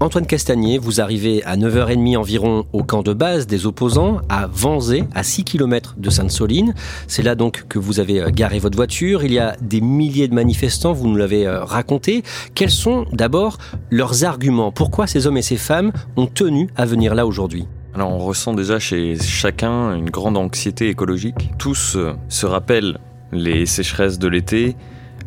Antoine 0.00 0.26
Castagnier, 0.26 0.78
vous 0.78 1.00
arrivez 1.00 1.42
à 1.42 1.56
9h30 1.56 2.16
environ 2.16 2.66
au 2.72 2.84
camp 2.84 3.02
de 3.02 3.12
base 3.12 3.48
des 3.48 3.66
opposants, 3.66 4.20
à 4.28 4.46
Vanzé, 4.46 5.02
à 5.12 5.24
6 5.24 5.42
km 5.42 5.96
de 5.98 6.08
Sainte-Soline. 6.08 6.72
C'est 7.08 7.24
là 7.24 7.34
donc 7.34 7.64
que 7.68 7.80
vous 7.80 7.98
avez 7.98 8.20
euh, 8.20 8.30
garé 8.30 8.60
votre 8.60 8.76
voiture. 8.76 9.24
Il 9.24 9.32
y 9.32 9.40
a 9.40 9.56
des 9.60 9.80
milliers 9.80 10.28
de 10.28 10.34
manifestants, 10.34 10.92
vous 10.92 11.08
nous 11.08 11.16
l'avez 11.16 11.48
euh, 11.48 11.64
raconté. 11.64 12.22
Quels 12.54 12.70
sont 12.70 13.06
d'abord 13.12 13.58
leurs 13.90 14.24
arguments? 14.24 14.70
Pourquoi 14.70 15.08
ces 15.08 15.26
hommes 15.26 15.36
et 15.36 15.42
ces 15.42 15.56
femmes 15.56 15.90
ont 16.16 16.26
tenu 16.26 16.68
à 16.76 16.86
venir 16.86 17.16
là 17.16 17.26
aujourd'hui? 17.26 17.66
Alors 17.92 18.12
on 18.12 18.18
ressent 18.18 18.54
déjà 18.54 18.78
chez 18.78 19.16
chacun 19.20 19.96
une 19.96 20.10
grande 20.10 20.36
anxiété 20.36 20.88
écologique. 20.88 21.50
Tous 21.58 21.96
euh, 21.96 22.12
se 22.28 22.46
rappellent 22.46 22.98
les 23.32 23.66
sécheresses 23.66 24.20
de 24.20 24.28
l'été, 24.28 24.76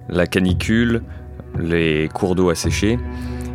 la 0.07 0.27
canicule, 0.27 1.01
les 1.59 2.07
cours 2.13 2.35
d'eau 2.35 2.49
asséchés. 2.49 2.97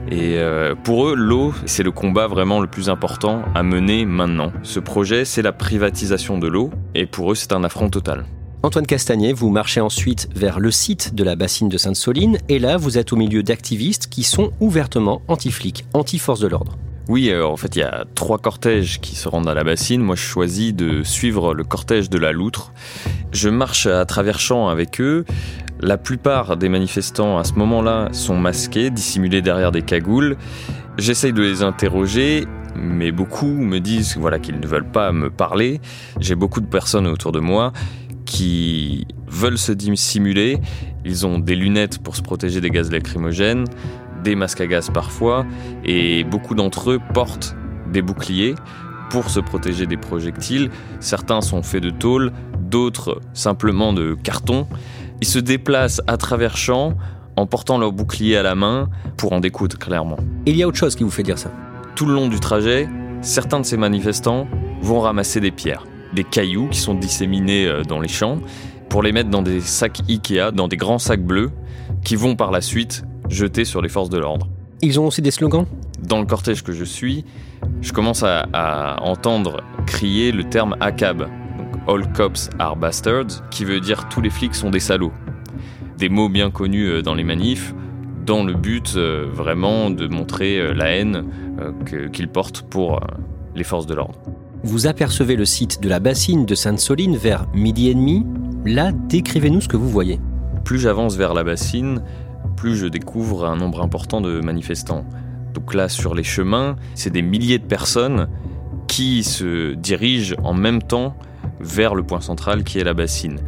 Et 0.09 0.39
euh, 0.39 0.75
pour 0.75 1.09
eux, 1.09 1.15
l'eau, 1.17 1.53
c'est 1.65 1.83
le 1.83 1.91
combat 1.91 2.29
vraiment 2.29 2.61
le 2.61 2.69
plus 2.69 2.89
important 2.89 3.43
à 3.55 3.63
mener 3.63 4.05
maintenant. 4.05 4.53
Ce 4.63 4.79
projet, 4.79 5.25
c'est 5.25 5.43
la 5.43 5.53
privatisation 5.53 6.39
de 6.39 6.47
l'eau, 6.47 6.71
et 6.95 7.07
pour 7.07 7.33
eux, 7.33 7.35
c'est 7.35 7.53
un 7.53 7.65
affront 7.65 7.91
total. 7.91 8.25
Antoine 8.63 8.87
Castagnet, 8.87 9.33
vous 9.33 9.51
marchez 9.51 9.81
ensuite 9.81 10.29
vers 10.35 10.61
le 10.61 10.71
site 10.71 11.15
de 11.15 11.25
la 11.25 11.37
bassine 11.37 11.69
de 11.69 11.77
Sainte-Soline, 11.77 12.39
et 12.49 12.59
là, 12.59 12.77
vous 12.77 12.99
êtes 12.99 13.13
au 13.13 13.17
milieu 13.17 13.43
d'activistes 13.43 14.09
qui 14.09 14.23
sont 14.23 14.53
ouvertement 14.61 15.23
anti-flics, 15.29 15.85
anti-force 15.93 16.41
de 16.41 16.49
l'ordre. 16.49 16.77
Oui, 17.09 17.31
euh, 17.31 17.47
en 17.47 17.57
fait, 17.57 17.77
il 17.77 17.81
y 17.81 17.83
a 17.83 18.05
trois 18.17 18.39
cortèges 18.39 19.01
qui 19.01 19.15
se 19.15 19.29
rendent 19.29 19.49
à 19.49 19.55
la 19.55 19.63
bassine. 19.63 20.03
Moi, 20.03 20.17
je 20.17 20.23
choisis 20.23 20.75
de 20.75 21.05
suivre 21.05 21.55
le 21.55 21.63
cortège 21.63 22.11
de 22.11 22.19
la 22.19 22.33
Loutre. 22.33 22.73
Je 23.31 23.49
marche 23.49 23.87
à 23.87 24.05
travers 24.05 24.41
champs 24.41 24.69
avec 24.69 25.01
eux. 25.01 25.25
La 25.81 25.99
plupart 25.99 26.57
des 26.57 26.71
manifestants 26.71 27.37
à 27.37 27.45
ce 27.45 27.53
moment-là 27.55 28.09
sont 28.13 28.37
masqués, 28.37 28.91
dissimulés 28.91 29.43
derrière 29.43 29.73
des 29.73 29.83
cagoules. 29.83 30.37
J'essaye 30.97 31.35
de 31.35 31.43
les 31.43 31.63
interroger, 31.63 32.47
mais 32.75 33.13
beaucoup 33.13 33.47
me 33.47 33.79
disent 33.79 34.17
voilà 34.17 34.39
qu'ils 34.39 34.59
ne 34.59 34.67
veulent 34.67 34.91
pas 34.91 35.13
me 35.13 35.29
parler. 35.29 35.81
J'ai 36.19 36.35
beaucoup 36.35 36.63
de 36.63 36.67
personnes 36.67 37.07
autour 37.07 37.33
de 37.33 37.41
moi 37.41 37.73
qui 38.25 39.07
veulent 39.29 39.59
se 39.59 39.73
dissimuler. 39.73 40.59
Ils 41.05 41.27
ont 41.27 41.39
des 41.39 41.55
lunettes 41.55 41.99
pour 42.03 42.17
se 42.17 42.23
protéger 42.23 42.63
des 42.63 42.71
gaz 42.71 42.91
lacrymogènes, 42.91 43.65
des 44.25 44.35
masques 44.35 44.63
à 44.63 44.67
gaz 44.67 44.91
parfois, 44.91 45.45
et 45.85 46.25
beaucoup 46.25 46.55
d'entre 46.55 46.93
eux 46.93 47.01
portent 47.13 47.55
des 47.93 48.01
boucliers 48.01 48.55
pour 49.11 49.29
se 49.29 49.41
protéger 49.41 49.87
des 49.87 49.99
projectiles. 49.99 50.71
Certains 51.01 51.43
sont 51.43 51.63
faits 51.63 51.83
de 51.83 51.91
tôle, 51.91 52.33
d'autres 52.59 53.21
simplement 53.35 53.93
de 53.93 54.15
carton. 54.15 54.67
Ils 55.21 55.27
se 55.27 55.39
déplacent 55.39 56.03
à 56.07 56.17
travers 56.19 56.57
champs 56.57 56.95
en 57.37 57.47
portant 57.47 57.79
leur 57.79 57.93
bouclier 57.93 58.37
à 58.37 58.43
la 58.43 58.55
main 58.55 58.89
pour 59.17 59.33
en 59.33 59.41
découdre 59.41 59.79
clairement. 59.79 60.19
Il 60.45 60.57
y 60.57 60.63
a 60.63 60.69
autre 60.69 60.77
chose 60.77 60.95
qui 60.95 61.05
vous 61.05 61.11
fait 61.11 61.23
dire 61.23 61.39
ça. 61.39 61.51
Tout 61.95 62.07
le 62.07 62.13
long 62.13 62.29
du 62.29 62.39
trajet, 62.39 62.89
certains 63.23 63.61
de 63.61 63.65
ces 63.65 63.77
manifestants 63.77 64.47
vont 64.83 65.01
ramasser 65.01 65.41
des 65.41 65.51
pierres, 65.51 65.87
des 66.15 66.25
cailloux 66.25 66.69
qui 66.69 66.79
sont 66.79 66.95
disséminés 66.95 67.67
euh, 67.67 67.83
dans 67.83 67.99
les 67.99 68.09
champs 68.09 68.39
pour 68.91 69.03
les 69.03 69.13
mettre 69.13 69.31
dans 69.31 69.43
des 69.43 69.61
sacs 69.61 70.01
Ikea, 70.09 70.53
dans 70.53 70.69
des 70.69 70.77
grands 70.77 70.99
sacs 70.99 71.25
bleus 71.25 71.51
qui 72.05 72.15
vont 72.17 72.37
par 72.37 72.51
la 72.51 72.61
suite 72.61 73.05
jeter 73.29 73.65
sur 73.65 73.81
les 73.81 73.89
forces 73.89 74.11
de 74.11 74.19
l'ordre. 74.19 74.49
Ils 74.83 75.01
ont 75.01 75.07
aussi 75.07 75.23
des 75.23 75.31
slogans? 75.31 75.67
Dans 76.03 76.21
le 76.21 76.27
cortège 76.27 76.63
que 76.63 76.73
je 76.73 76.85
suis, 76.85 77.25
je 77.81 77.93
commence 77.93 78.23
à, 78.23 78.47
à 78.53 79.03
entendre 79.03 79.63
crier 79.87 80.31
le 80.31 80.45
terme 80.45 80.77
ACAB, 80.81 81.27
All 81.89 82.11
Cops 82.13 82.51
Are 82.59 82.77
Bastards, 82.77 83.49
qui 83.51 83.65
veut 83.65 83.81
dire 83.81 84.09
tous 84.09 84.21
les 84.21 84.31
flics 84.31 84.55
sont 84.55 84.71
des 84.71 84.81
salauds. 84.81 85.13
Des 85.99 86.09
mots 86.09 86.29
bien 86.29 86.51
connus 86.51 86.89
euh, 86.89 87.03
dans 87.03 87.15
les 87.15 87.23
manifs, 87.23 87.75
dans 88.25 88.43
le 88.43 88.55
but 88.55 88.95
euh, 88.97 89.27
vraiment 89.33 89.91
de 89.91 90.09
montrer 90.09 90.59
euh, 90.59 90.75
la 90.75 90.89
haine 90.89 91.25
qu'ils 92.13 92.29
portent 92.29 92.63
pour 92.63 93.01
les 93.55 93.65
forces 93.65 93.87
de 93.87 93.95
l'ordre. 93.95 94.19
Vous 94.63 94.87
apercevez 94.87 95.37
le 95.37 95.47
site 95.47 95.81
de 95.81 95.89
la 95.89 96.01
bassine 96.01 96.45
de 96.45 96.55
Sainte-Soline 96.55 97.17
vers 97.17 97.47
midi 97.55 97.89
et 97.89 97.95
demi. 97.95 98.27
Là, 98.67 98.93
décrivez-nous 98.93 99.63
ce 99.63 99.69
que 99.69 99.77
vous 99.77 99.89
voyez. 99.89 100.21
Plus 100.65 100.79
j'avance 100.79 101.17
vers 101.17 101.33
la 101.33 101.45
bassine, 101.45 102.03
plus 102.57 102.77
je 102.77 102.87
découvre 102.87 103.47
un 103.47 103.57
nombre 103.57 103.81
important 103.81 104.21
de 104.21 104.41
manifestants. 104.41 105.07
Donc 105.55 105.73
là, 105.73 105.89
sur 105.89 106.15
les 106.15 106.25
chemins, 106.25 106.77
c'est 106.95 107.11
des 107.11 107.23
milliers 107.23 107.59
de 107.59 107.65
personnes 107.65 108.29
qui 108.87 109.23
se 109.23 109.75
dirigent 109.75 110.35
en 110.43 110.53
même 110.53 110.83
temps 110.83 111.17
vers 111.61 111.95
le 111.95 112.03
point 112.03 112.21
central 112.21 112.65
qui 112.65 112.79
est 112.79 112.85
la 112.85 112.95
bassine. 112.95 113.39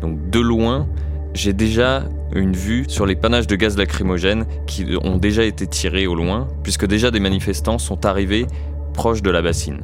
Donc 0.00 0.30
de 0.30 0.40
loin, 0.40 0.86
j'ai 1.34 1.52
déjà 1.52 2.04
une 2.34 2.54
vue 2.54 2.84
sur 2.88 3.06
les 3.06 3.16
panaches 3.16 3.46
de 3.46 3.56
gaz 3.56 3.76
lacrymogène 3.76 4.46
qui 4.66 4.86
ont 5.02 5.18
déjà 5.18 5.44
été 5.44 5.66
tirés 5.66 6.06
au 6.06 6.14
loin, 6.14 6.48
puisque 6.62 6.86
déjà 6.86 7.10
des 7.10 7.20
manifestants 7.20 7.78
sont 7.78 8.06
arrivés 8.06 8.46
proches 8.94 9.22
de 9.22 9.30
la 9.30 9.42
bassine. 9.42 9.80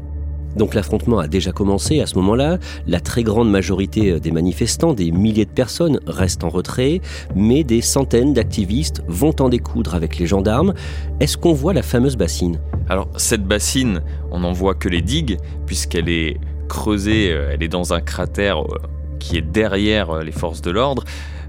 Donc 0.57 0.75
l'affrontement 0.75 1.19
a 1.19 1.29
déjà 1.29 1.53
commencé 1.53 2.01
à 2.01 2.07
ce 2.07 2.17
moment-là. 2.17 2.59
La 2.87 3.01
très 3.01 3.23
grande 3.23 3.51
majorité 3.51 4.19
des 4.19 4.31
manifestants, 4.33 4.93
des 4.93 5.13
milliers 5.13 5.45
de 5.45 5.51
personnes, 5.51 6.01
restent 6.07 6.43
en 6.43 6.49
retrait, 6.49 7.01
mais 7.37 7.65
des 7.65 7.81
centaines 7.81 8.33
d'activistes 8.33 9.03
vont 9.07 9.35
en 9.41 9.51
découdre 9.51 9.95
avec 9.95 10.19
les 10.19 10.27
gendarmes. 10.27 10.75
Est-ce 11.21 11.37
qu'on 11.37 11.53
voit 11.53 11.75
la 11.75 11.83
fameuse 11.83 12.17
bassine? 12.17 12.59
Alors 12.89 13.09
cette 13.17 13.45
bassine, 13.45 14.03
on 14.31 14.41
n'en 14.41 14.53
voit 14.53 14.75
que 14.75 14.89
les 14.89 15.03
digues, 15.03 15.39
puisqu'elle 15.67 16.09
est 16.09 16.39
creusée, 16.69 17.33
euh, 17.33 17.51
elle 17.53 17.63
est 17.63 17.69
dans 17.69 17.93
un 17.93 18.01
cratère 18.01 18.63
euh, 18.63 18.79
qui 19.19 19.37
est 19.37 19.43
derrière 19.43 20.11
euh, 20.11 20.23
les 20.23 20.33
forces 20.33 20.63
de 20.63 20.71
l'ordre. 20.71 21.05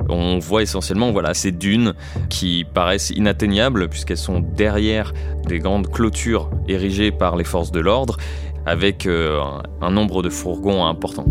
On 0.07 0.39
voit 0.39 0.63
essentiellement 0.63 1.11
voilà, 1.11 1.33
ces 1.33 1.51
dunes 1.51 1.93
qui 2.29 2.65
paraissent 2.73 3.11
inatteignables 3.11 3.89
puisqu'elles 3.89 4.17
sont 4.17 4.39
derrière 4.39 5.13
des 5.45 5.59
grandes 5.59 5.91
clôtures 5.91 6.49
érigées 6.67 7.11
par 7.11 7.35
les 7.35 7.43
forces 7.43 7.71
de 7.71 7.81
l'ordre 7.81 8.17
avec 8.65 9.07
un 9.07 9.91
nombre 9.91 10.21
de 10.21 10.29
fourgons 10.29 10.85
important. 10.85 11.25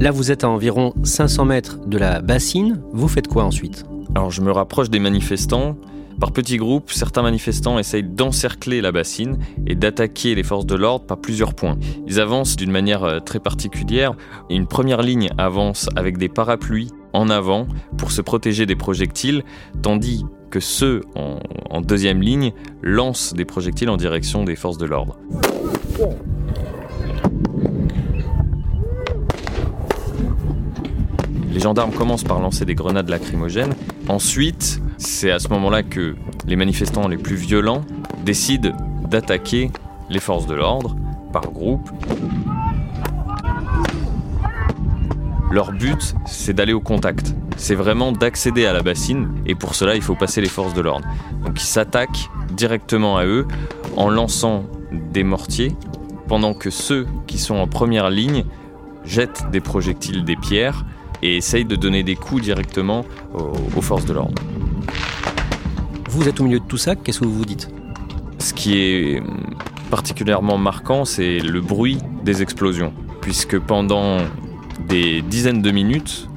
Là, 0.00 0.10
vous 0.10 0.30
êtes 0.30 0.44
à 0.44 0.48
environ 0.48 0.94
500 1.02 1.44
mètres 1.44 1.80
de 1.86 1.98
la 1.98 2.22
bassine. 2.22 2.80
Vous 2.92 3.08
faites 3.08 3.28
quoi 3.28 3.44
ensuite? 3.44 3.84
Alors, 4.14 4.30
je 4.30 4.40
me 4.40 4.50
rapproche 4.50 4.88
des 4.88 5.00
manifestants 5.00 5.76
par 6.20 6.32
petits 6.32 6.58
groupes, 6.58 6.92
certains 6.92 7.22
manifestants 7.22 7.78
essayent 7.78 8.04
d'encercler 8.04 8.82
la 8.82 8.92
bassine 8.92 9.38
et 9.66 9.74
d'attaquer 9.74 10.34
les 10.34 10.42
forces 10.42 10.66
de 10.66 10.74
l'ordre 10.74 11.06
par 11.06 11.18
plusieurs 11.18 11.54
points. 11.54 11.78
Ils 12.06 12.20
avancent 12.20 12.56
d'une 12.56 12.70
manière 12.70 13.04
euh, 13.04 13.20
très 13.20 13.40
particulière. 13.40 14.12
Une 14.50 14.66
première 14.66 15.00
ligne 15.00 15.30
avance 15.38 15.88
avec 15.96 16.18
des 16.18 16.28
parapluies 16.28 16.90
en 17.14 17.30
avant 17.30 17.66
pour 17.96 18.12
se 18.12 18.20
protéger 18.20 18.66
des 18.66 18.76
projectiles, 18.76 19.42
tandis 19.82 20.24
que 20.50 20.60
ceux 20.60 21.00
en, 21.14 21.80
deuxième 21.80 22.20
ligne 22.20 22.52
lancent 22.82 23.32
des 23.32 23.46
projectiles 23.46 23.88
en 23.88 23.96
direction 23.96 24.44
des 24.44 24.56
forces 24.56 24.78
de 24.78 24.84
l'ordre. 24.84 25.18
Les 31.52 31.60
gendarmes 31.60 31.92
commencent 31.92 32.24
par 32.24 32.40
lancer 32.40 32.64
des 32.64 32.74
grenades 32.74 33.08
lacrymogènes. 33.08 33.74
Ensuite, 34.08 34.80
c'est 35.00 35.30
à 35.30 35.38
ce 35.38 35.48
moment-là 35.48 35.82
que 35.82 36.14
les 36.46 36.56
manifestants 36.56 37.08
les 37.08 37.16
plus 37.16 37.36
violents 37.36 37.82
décident 38.24 38.72
d'attaquer 39.08 39.70
les 40.10 40.20
forces 40.20 40.46
de 40.46 40.54
l'ordre 40.54 40.94
par 41.32 41.50
groupe. 41.50 41.90
Leur 45.50 45.72
but, 45.72 46.14
c'est 46.26 46.52
d'aller 46.52 46.74
au 46.74 46.80
contact. 46.80 47.34
C'est 47.56 47.74
vraiment 47.74 48.12
d'accéder 48.12 48.66
à 48.66 48.72
la 48.72 48.82
bassine, 48.82 49.28
et 49.46 49.54
pour 49.54 49.74
cela, 49.74 49.96
il 49.96 50.02
faut 50.02 50.14
passer 50.14 50.40
les 50.40 50.48
forces 50.48 50.74
de 50.74 50.82
l'ordre. 50.82 51.06
Donc 51.44 51.60
ils 51.60 51.66
s'attaquent 51.66 52.30
directement 52.52 53.16
à 53.16 53.24
eux 53.24 53.48
en 53.96 54.10
lançant 54.10 54.64
des 54.92 55.24
mortiers, 55.24 55.74
pendant 56.28 56.54
que 56.54 56.70
ceux 56.70 57.06
qui 57.26 57.38
sont 57.38 57.56
en 57.56 57.66
première 57.66 58.10
ligne 58.10 58.44
jettent 59.04 59.50
des 59.50 59.60
projectiles, 59.60 60.24
des 60.24 60.36
pierres, 60.36 60.84
et 61.22 61.36
essayent 61.36 61.64
de 61.64 61.76
donner 61.76 62.02
des 62.02 62.16
coups 62.16 62.42
directement 62.42 63.04
aux, 63.34 63.80
forces 63.80 64.04
de 64.04 64.12
l'ordre. 64.12 64.40
Vous 66.12 66.28
êtes 66.28 66.40
au 66.40 66.44
milieu 66.44 66.58
de 66.58 66.64
tout 66.64 66.76
ça, 66.76 66.96
qu'est-ce 66.96 67.20
que 67.20 67.24
vous 67.24 67.38
vous 67.38 67.44
dites 67.44 67.70
Ce 68.40 68.52
qui 68.52 68.78
est 68.78 69.22
particulièrement 69.92 70.58
marquant, 70.58 71.04
c'est 71.04 71.38
le 71.38 71.60
bruit 71.60 71.98
des 72.24 72.42
explosions, 72.42 72.92
puisque 73.20 73.56
pendant 73.60 74.18
des 74.88 75.22
dizaines 75.22 75.62
de 75.62 75.70
minutes, 75.70 76.28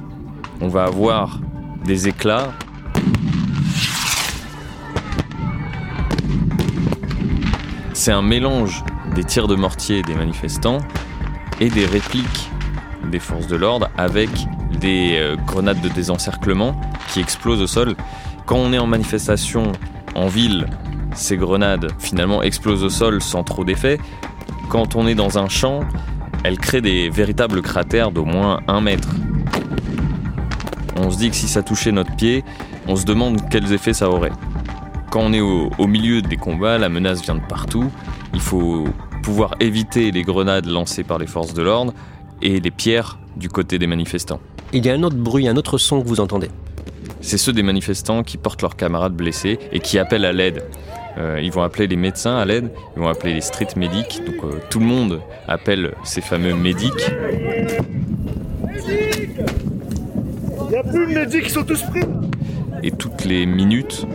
on 0.60 0.68
va 0.68 0.84
avoir 0.84 1.40
des 1.84 2.06
éclats. 2.06 2.52
C'est 7.94 8.12
un 8.12 8.22
mélange 8.22 8.84
des 9.16 9.24
tirs 9.24 9.48
de 9.48 9.56
mortier 9.56 10.02
des 10.02 10.14
manifestants 10.14 10.78
et 11.60 11.68
des 11.68 11.86
répliques 11.86 12.48
des 13.10 13.18
forces 13.18 13.48
de 13.48 13.56
l'ordre 13.56 13.90
avec 13.98 14.30
des 14.78 15.16
euh, 15.18 15.34
grenades 15.34 15.80
de 15.80 15.88
désencerclement 15.88 16.80
qui 17.08 17.18
explosent 17.18 17.60
au 17.60 17.66
sol. 17.66 17.96
Quand 18.46 18.56
on 18.56 18.72
est 18.72 18.78
en 18.78 18.86
manifestation 18.86 19.72
en 20.14 20.26
ville, 20.26 20.66
ces 21.14 21.36
grenades 21.36 21.92
finalement 21.98 22.42
explosent 22.42 22.84
au 22.84 22.90
sol 22.90 23.22
sans 23.22 23.42
trop 23.42 23.64
d'effet. 23.64 23.98
Quand 24.68 24.96
on 24.96 25.06
est 25.06 25.14
dans 25.14 25.38
un 25.38 25.48
champ, 25.48 25.80
elles 26.44 26.58
créent 26.58 26.82
des 26.82 27.08
véritables 27.08 27.62
cratères 27.62 28.10
d'au 28.10 28.24
moins 28.24 28.60
un 28.68 28.82
mètre. 28.82 29.08
On 30.96 31.10
se 31.10 31.16
dit 31.16 31.30
que 31.30 31.36
si 31.36 31.48
ça 31.48 31.62
touchait 31.62 31.90
notre 31.90 32.14
pied, 32.16 32.44
on 32.86 32.96
se 32.96 33.06
demande 33.06 33.48
quels 33.48 33.72
effets 33.72 33.94
ça 33.94 34.10
aurait. 34.10 34.32
Quand 35.10 35.20
on 35.20 35.32
est 35.32 35.40
au, 35.40 35.70
au 35.78 35.86
milieu 35.86 36.20
des 36.20 36.36
combats, 36.36 36.76
la 36.76 36.90
menace 36.90 37.22
vient 37.22 37.36
de 37.36 37.46
partout. 37.48 37.90
Il 38.34 38.40
faut 38.40 38.84
pouvoir 39.22 39.54
éviter 39.60 40.10
les 40.10 40.22
grenades 40.22 40.66
lancées 40.66 41.02
par 41.02 41.18
les 41.18 41.26
forces 41.26 41.54
de 41.54 41.62
l'ordre 41.62 41.94
et 42.42 42.60
les 42.60 42.70
pierres 42.70 43.18
du 43.36 43.48
côté 43.48 43.78
des 43.78 43.86
manifestants. 43.86 44.40
Il 44.74 44.84
y 44.84 44.90
a 44.90 44.92
un 44.92 45.02
autre 45.02 45.16
bruit, 45.16 45.48
un 45.48 45.56
autre 45.56 45.78
son 45.78 46.02
que 46.02 46.08
vous 46.08 46.20
entendez. 46.20 46.50
C'est 47.24 47.38
ceux 47.38 47.54
des 47.54 47.62
manifestants 47.62 48.22
qui 48.22 48.36
portent 48.36 48.60
leurs 48.60 48.76
camarades 48.76 49.14
blessés 49.14 49.58
et 49.72 49.80
qui 49.80 49.98
appellent 49.98 50.26
à 50.26 50.32
l'aide. 50.34 50.62
Euh, 51.16 51.40
ils 51.42 51.50
vont 51.50 51.62
appeler 51.62 51.86
les 51.86 51.96
médecins 51.96 52.36
à 52.36 52.44
l'aide, 52.44 52.70
ils 52.96 53.02
vont 53.02 53.08
appeler 53.08 53.32
les 53.32 53.40
street 53.40 53.68
medics, 53.76 54.20
donc 54.26 54.44
euh, 54.44 54.58
tout 54.68 54.78
le 54.78 54.84
monde 54.84 55.22
appelle 55.48 55.94
ces 56.04 56.20
fameux 56.20 56.54
médics. 56.54 57.10
Il 60.60 60.68
n'y 60.68 60.76
a 60.76 60.82
plus 60.82 61.06
de 61.06 61.14
médics, 61.14 61.44
ils 61.46 61.50
sont 61.50 61.64
tous 61.64 61.82
pris 61.84 62.02
Et 62.82 62.90
toutes 62.90 63.24
les 63.24 63.46
minutes, 63.46 64.06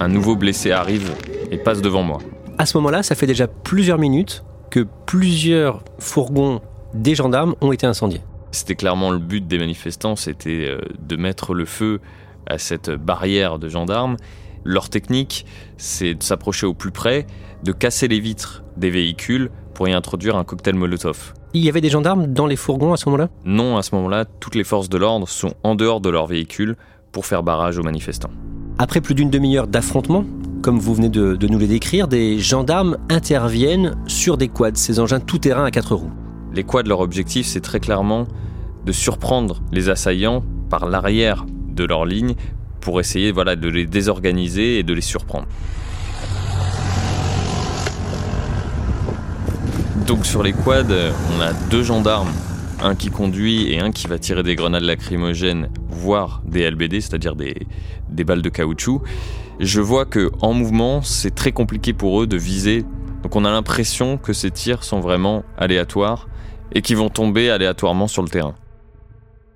un 0.00 0.08
nouveau 0.08 0.34
blessé 0.34 0.70
arrive 0.70 1.10
et 1.50 1.58
passe 1.58 1.82
devant 1.82 2.02
moi. 2.02 2.20
À 2.56 2.64
ce 2.64 2.78
moment-là, 2.78 3.02
ça 3.02 3.14
fait 3.14 3.26
déjà 3.26 3.48
plusieurs 3.48 3.98
minutes 3.98 4.44
que 4.70 4.86
plusieurs 5.04 5.84
fourgons 5.98 6.62
des 6.94 7.14
gendarmes 7.14 7.54
ont 7.60 7.72
été 7.72 7.86
incendiés. 7.86 8.22
C'était 8.50 8.76
clairement 8.76 9.10
le 9.10 9.18
but 9.18 9.46
des 9.46 9.58
manifestants, 9.58 10.16
c'était 10.16 10.68
euh, 10.70 10.78
de 10.98 11.16
mettre 11.16 11.52
le 11.52 11.66
feu 11.66 12.00
à 12.46 12.58
cette 12.58 12.90
barrière 12.90 13.58
de 13.58 13.68
gendarmes. 13.68 14.16
Leur 14.64 14.88
technique, 14.88 15.46
c'est 15.76 16.14
de 16.14 16.22
s'approcher 16.22 16.66
au 16.66 16.74
plus 16.74 16.90
près, 16.90 17.26
de 17.62 17.72
casser 17.72 18.08
les 18.08 18.20
vitres 18.20 18.64
des 18.76 18.90
véhicules 18.90 19.50
pour 19.74 19.88
y 19.88 19.92
introduire 19.92 20.36
un 20.36 20.44
cocktail 20.44 20.74
Molotov. 20.74 21.34
Il 21.54 21.64
y 21.64 21.68
avait 21.68 21.80
des 21.80 21.90
gendarmes 21.90 22.26
dans 22.26 22.46
les 22.46 22.56
fourgons 22.56 22.92
à 22.92 22.96
ce 22.96 23.08
moment-là? 23.08 23.28
Non, 23.44 23.76
à 23.76 23.82
ce 23.82 23.94
moment-là, 23.94 24.24
toutes 24.24 24.54
les 24.54 24.64
forces 24.64 24.88
de 24.88 24.98
l'ordre 24.98 25.28
sont 25.28 25.54
en 25.62 25.74
dehors 25.74 26.00
de 26.00 26.10
leurs 26.10 26.26
véhicules 26.26 26.76
pour 27.12 27.26
faire 27.26 27.42
barrage 27.42 27.78
aux 27.78 27.82
manifestants. 27.82 28.30
Après 28.78 29.00
plus 29.00 29.14
d'une 29.14 29.30
demi-heure 29.30 29.66
d'affrontement, 29.66 30.24
comme 30.62 30.78
vous 30.78 30.94
venez 30.94 31.08
de, 31.08 31.36
de 31.36 31.46
nous 31.46 31.58
les 31.58 31.68
décrire, 31.68 32.08
des 32.08 32.38
gendarmes 32.38 32.98
interviennent 33.08 33.96
sur 34.06 34.36
des 34.36 34.48
quads, 34.48 34.74
ces 34.74 35.00
engins 35.00 35.20
tout-terrain 35.20 35.64
à 35.64 35.70
quatre 35.70 35.94
roues. 35.94 36.12
Les 36.52 36.64
quads, 36.64 36.82
leur 36.82 37.00
objectif, 37.00 37.46
c'est 37.46 37.60
très 37.60 37.80
clairement 37.80 38.26
de 38.84 38.92
surprendre 38.92 39.62
les 39.72 39.88
assaillants 39.88 40.42
par 40.68 40.86
l'arrière 40.86 41.46
de 41.76 41.84
leur 41.84 42.04
ligne 42.04 42.34
pour 42.80 42.98
essayer 42.98 43.30
voilà, 43.30 43.54
de 43.54 43.68
les 43.68 43.86
désorganiser 43.86 44.78
et 44.78 44.82
de 44.82 44.92
les 44.92 45.00
surprendre. 45.00 45.46
Donc 50.06 50.24
sur 50.24 50.42
les 50.42 50.52
quads, 50.52 50.84
on 51.36 51.40
a 51.40 51.52
deux 51.68 51.82
gendarmes, 51.82 52.32
un 52.80 52.94
qui 52.94 53.10
conduit 53.10 53.72
et 53.72 53.80
un 53.80 53.90
qui 53.90 54.06
va 54.06 54.18
tirer 54.18 54.42
des 54.42 54.54
grenades 54.54 54.84
lacrymogènes, 54.84 55.68
voire 55.88 56.42
des 56.44 56.70
LBD, 56.70 57.00
c'est-à-dire 57.00 57.34
des, 57.34 57.66
des 58.08 58.22
balles 58.22 58.42
de 58.42 58.48
caoutchouc. 58.48 59.02
Je 59.58 59.80
vois 59.80 60.04
que 60.04 60.30
en 60.40 60.52
mouvement, 60.52 61.02
c'est 61.02 61.34
très 61.34 61.50
compliqué 61.50 61.92
pour 61.92 62.22
eux 62.22 62.26
de 62.26 62.36
viser. 62.36 62.84
Donc 63.22 63.34
on 63.34 63.44
a 63.44 63.50
l'impression 63.50 64.16
que 64.16 64.32
ces 64.32 64.52
tirs 64.52 64.84
sont 64.84 65.00
vraiment 65.00 65.44
aléatoires 65.58 66.28
et 66.72 66.82
qui 66.82 66.94
vont 66.94 67.08
tomber 67.08 67.50
aléatoirement 67.50 68.06
sur 68.06 68.22
le 68.22 68.28
terrain. 68.28 68.54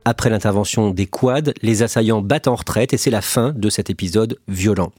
Après 0.05 0.31
l'intervention 0.31 0.91
des 0.91 1.07
quads, 1.07 1.53
les 1.63 1.83
assaillants 1.83 2.23
battent 2.23 2.49
en 2.49 2.55
retraite 2.55 2.95
et 2.95 2.97
c'est 2.97 3.11
la 3.11 3.21
fin 3.21 3.53
de 3.53 3.69
cet 3.69 3.91
épisode 3.91 4.39
violent. 4.49 4.93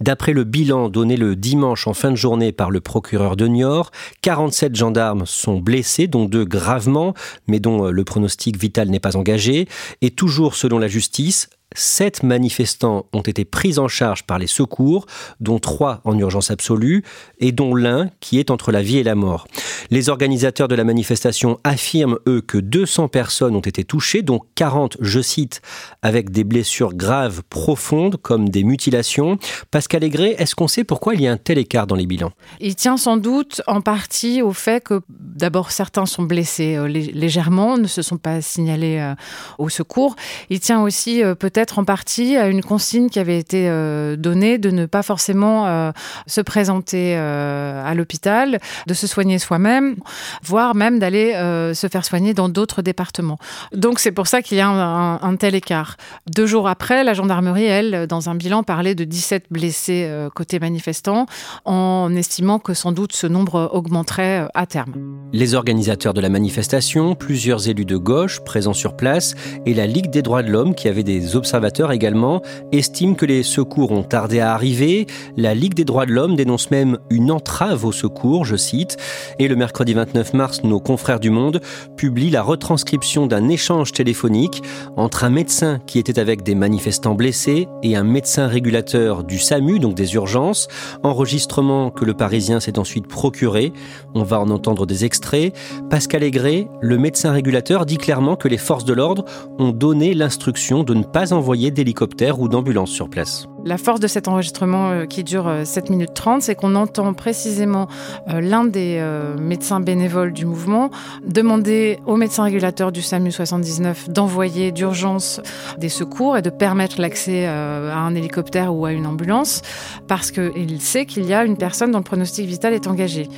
D'après 0.00 0.32
le 0.32 0.44
bilan 0.44 0.88
donné 0.88 1.16
le 1.16 1.36
dimanche 1.36 1.86
en 1.86 1.94
fin 1.94 2.10
de 2.10 2.16
journée 2.16 2.52
par 2.52 2.70
le 2.70 2.80
procureur 2.80 3.36
de 3.36 3.46
Niort, 3.46 3.90
47 4.22 4.74
gendarmes 4.74 5.26
sont 5.26 5.58
blessés, 5.58 6.06
dont 6.06 6.24
deux 6.24 6.44
gravement, 6.44 7.14
mais 7.46 7.60
dont 7.60 7.90
le 7.90 8.04
pronostic 8.04 8.58
vital 8.58 8.88
n'est 8.88 9.00
pas 9.00 9.16
engagé. 9.16 9.68
Et 10.00 10.10
toujours 10.10 10.54
selon 10.54 10.78
la 10.78 10.88
justice, 10.88 11.50
Sept 11.76 12.22
manifestants 12.22 13.06
ont 13.12 13.20
été 13.20 13.44
pris 13.44 13.78
en 13.78 13.86
charge 13.86 14.24
par 14.24 14.38
les 14.38 14.46
secours, 14.46 15.06
dont 15.40 15.58
trois 15.58 16.00
en 16.04 16.18
urgence 16.18 16.50
absolue 16.50 17.04
et 17.38 17.52
dont 17.52 17.74
l'un 17.74 18.10
qui 18.20 18.38
est 18.38 18.50
entre 18.50 18.72
la 18.72 18.82
vie 18.82 18.98
et 18.98 19.02
la 19.02 19.14
mort. 19.14 19.46
Les 19.90 20.08
organisateurs 20.08 20.68
de 20.68 20.74
la 20.74 20.84
manifestation 20.84 21.60
affirment, 21.64 22.18
eux, 22.26 22.40
que 22.40 22.58
200 22.58 23.08
personnes 23.08 23.54
ont 23.54 23.60
été 23.60 23.84
touchées, 23.84 24.22
dont 24.22 24.40
40, 24.54 24.96
je 25.00 25.20
cite, 25.20 25.60
avec 26.02 26.30
des 26.30 26.44
blessures 26.44 26.94
graves 26.94 27.42
profondes 27.50 28.16
comme 28.16 28.48
des 28.48 28.64
mutilations. 28.64 29.38
Pascal 29.70 30.02
Aigret, 30.02 30.34
est-ce 30.38 30.54
qu'on 30.54 30.68
sait 30.68 30.84
pourquoi 30.84 31.14
il 31.14 31.20
y 31.20 31.26
a 31.26 31.32
un 31.32 31.36
tel 31.36 31.58
écart 31.58 31.86
dans 31.86 31.94
les 31.94 32.06
bilans? 32.06 32.32
Il 32.60 32.74
tient 32.74 32.96
sans 32.96 33.16
doute 33.16 33.60
en 33.66 33.80
partie 33.80 34.42
au 34.42 34.52
fait 34.52 34.82
que 34.82 35.02
d'abord 35.08 35.70
certains 35.70 36.06
sont 36.06 36.22
blessés 36.22 36.76
euh, 36.76 36.86
légèrement, 36.86 37.76
ne 37.76 37.86
se 37.86 38.02
sont 38.02 38.16
pas 38.16 38.40
signalés 38.40 38.98
euh, 38.98 39.14
au 39.58 39.68
secours. 39.68 40.16
Il 40.50 40.60
tient 40.60 40.82
aussi 40.82 41.22
euh, 41.22 41.34
peut-être 41.34 41.65
en 41.74 41.84
partie 41.84 42.36
à 42.36 42.48
une 42.48 42.62
consigne 42.62 43.08
qui 43.08 43.18
avait 43.18 43.38
été 43.38 43.68
euh, 43.68 44.16
donnée 44.16 44.58
de 44.58 44.70
ne 44.70 44.86
pas 44.86 45.02
forcément 45.02 45.66
euh, 45.66 45.92
se 46.26 46.40
présenter 46.40 47.14
euh, 47.16 47.84
à 47.84 47.94
l'hôpital, 47.94 48.58
de 48.86 48.94
se 48.94 49.06
soigner 49.06 49.38
soi-même, 49.38 49.96
voire 50.42 50.74
même 50.74 50.98
d'aller 50.98 51.32
se 51.74 51.88
faire 51.88 52.04
soigner 52.04 52.34
dans 52.34 52.48
d'autres 52.48 52.82
départements. 52.82 53.38
Donc 53.74 53.98
c'est 53.98 54.12
pour 54.12 54.26
ça 54.26 54.42
qu'il 54.42 54.58
y 54.58 54.60
a 54.60 54.68
un, 54.68 55.36
tel 55.36 55.54
écart. 55.54 55.96
Deux 56.26 56.46
jours 56.46 56.68
après, 56.68 57.04
la 57.04 57.14
gendarmerie, 57.14 57.64
elle, 57.64 58.06
dans 58.06 58.28
un 58.28 58.34
bilan, 58.34 58.62
parlait 58.62 58.94
de 58.94 59.04
17 59.04 59.46
blessés 59.50 60.10
côté 60.34 60.58
manifestants, 60.58 61.26
en 61.64 62.14
estimant 62.14 62.58
que 62.58 62.74
sans 62.74 62.92
doute 62.92 63.12
ce 63.12 63.26
nombre 63.26 63.70
augmenterait 63.72 64.48
à 64.54 64.66
terme. 64.66 64.94
Les 65.32 65.54
organisateurs 65.54 66.14
de 66.14 66.20
la 66.20 66.28
manifestation, 66.28 67.14
plusieurs 67.14 67.68
élus 67.68 67.84
de 67.84 67.96
gauche 67.96 68.40
présents 68.40 68.72
sur 68.72 68.96
place 68.96 69.34
et 69.66 69.74
la 69.74 69.86
Ligue 69.86 70.10
des 70.10 70.22
droits 70.22 70.42
de 70.42 70.50
l'homme 70.50 70.74
qui 70.74 70.88
avait 70.88 71.02
des 71.02 71.36
observateurs 71.36 71.45
observateurs 71.46 71.92
également 71.92 72.42
estiment 72.72 73.14
que 73.14 73.24
les 73.24 73.44
secours 73.44 73.92
ont 73.92 74.02
tardé 74.02 74.40
à 74.40 74.52
arriver. 74.52 75.06
La 75.36 75.54
Ligue 75.54 75.74
des 75.74 75.84
droits 75.84 76.04
de 76.04 76.10
l'homme 76.10 76.34
dénonce 76.34 76.72
même 76.72 76.98
une 77.08 77.30
entrave 77.30 77.84
au 77.84 77.92
secours, 77.92 78.44
je 78.44 78.56
cite. 78.56 78.96
Et 79.38 79.46
le 79.46 79.54
mercredi 79.54 79.94
29 79.94 80.34
mars, 80.34 80.64
nos 80.64 80.80
confrères 80.80 81.20
du 81.20 81.30
Monde 81.30 81.60
publient 81.96 82.30
la 82.30 82.42
retranscription 82.42 83.28
d'un 83.28 83.48
échange 83.48 83.92
téléphonique 83.92 84.60
entre 84.96 85.22
un 85.22 85.30
médecin 85.30 85.78
qui 85.86 86.00
était 86.00 86.18
avec 86.18 86.42
des 86.42 86.56
manifestants 86.56 87.14
blessés 87.14 87.68
et 87.84 87.94
un 87.94 88.02
médecin 88.02 88.48
régulateur 88.48 89.22
du 89.22 89.38
SAMU, 89.38 89.78
donc 89.78 89.94
des 89.94 90.14
urgences. 90.14 90.66
Enregistrement 91.04 91.90
que 91.90 92.04
le 92.04 92.14
Parisien 92.14 92.58
s'est 92.58 92.76
ensuite 92.76 93.06
procuré. 93.06 93.72
On 94.16 94.24
va 94.24 94.40
en 94.40 94.50
entendre 94.50 94.84
des 94.84 95.04
extraits. 95.04 95.54
Pascal 95.90 96.24
Aigret, 96.24 96.66
le 96.80 96.98
médecin 96.98 97.30
régulateur, 97.30 97.86
dit 97.86 97.98
clairement 97.98 98.34
que 98.34 98.48
les 98.48 98.58
forces 98.58 98.84
de 98.84 98.94
l'ordre 98.94 99.24
ont 99.60 99.70
donné 99.70 100.12
l'instruction 100.12 100.82
de 100.82 100.94
ne 100.94 101.04
pas 101.04 101.35
envoyer 101.36 101.70
d'hélicoptères 101.70 102.40
ou 102.40 102.48
d'ambulances 102.48 102.90
sur 102.90 103.08
place. 103.08 103.46
La 103.66 103.78
force 103.78 103.98
de 103.98 104.06
cet 104.06 104.28
enregistrement 104.28 104.90
euh, 104.90 105.06
qui 105.06 105.24
dure 105.24 105.52
7 105.64 105.90
minutes 105.90 106.14
30, 106.14 106.40
c'est 106.40 106.54
qu'on 106.54 106.76
entend 106.76 107.12
précisément 107.14 107.88
euh, 108.28 108.40
l'un 108.40 108.64
des 108.64 108.98
euh, 109.00 109.36
médecins 109.36 109.80
bénévoles 109.80 110.32
du 110.32 110.46
mouvement 110.46 110.88
demander 111.24 111.98
au 112.06 112.14
médecin 112.14 112.44
régulateur 112.44 112.92
du 112.92 113.02
SAMU 113.02 113.32
79 113.32 114.08
d'envoyer 114.08 114.70
d'urgence 114.70 115.40
des 115.78 115.88
secours 115.88 116.36
et 116.36 116.42
de 116.42 116.50
permettre 116.50 117.00
l'accès 117.00 117.46
à 117.46 117.98
un 117.98 118.14
hélicoptère 118.14 118.72
ou 118.72 118.86
à 118.86 118.92
une 118.92 119.04
ambulance 119.04 119.62
parce 120.06 120.30
qu'il 120.30 120.80
sait 120.80 121.04
qu'il 121.04 121.26
y 121.26 121.34
a 121.34 121.44
une 121.44 121.56
personne 121.56 121.90
dont 121.90 121.98
le 121.98 122.04
pronostic 122.04 122.46
vital 122.46 122.72
est 122.72 122.86
engagé. 122.86 123.28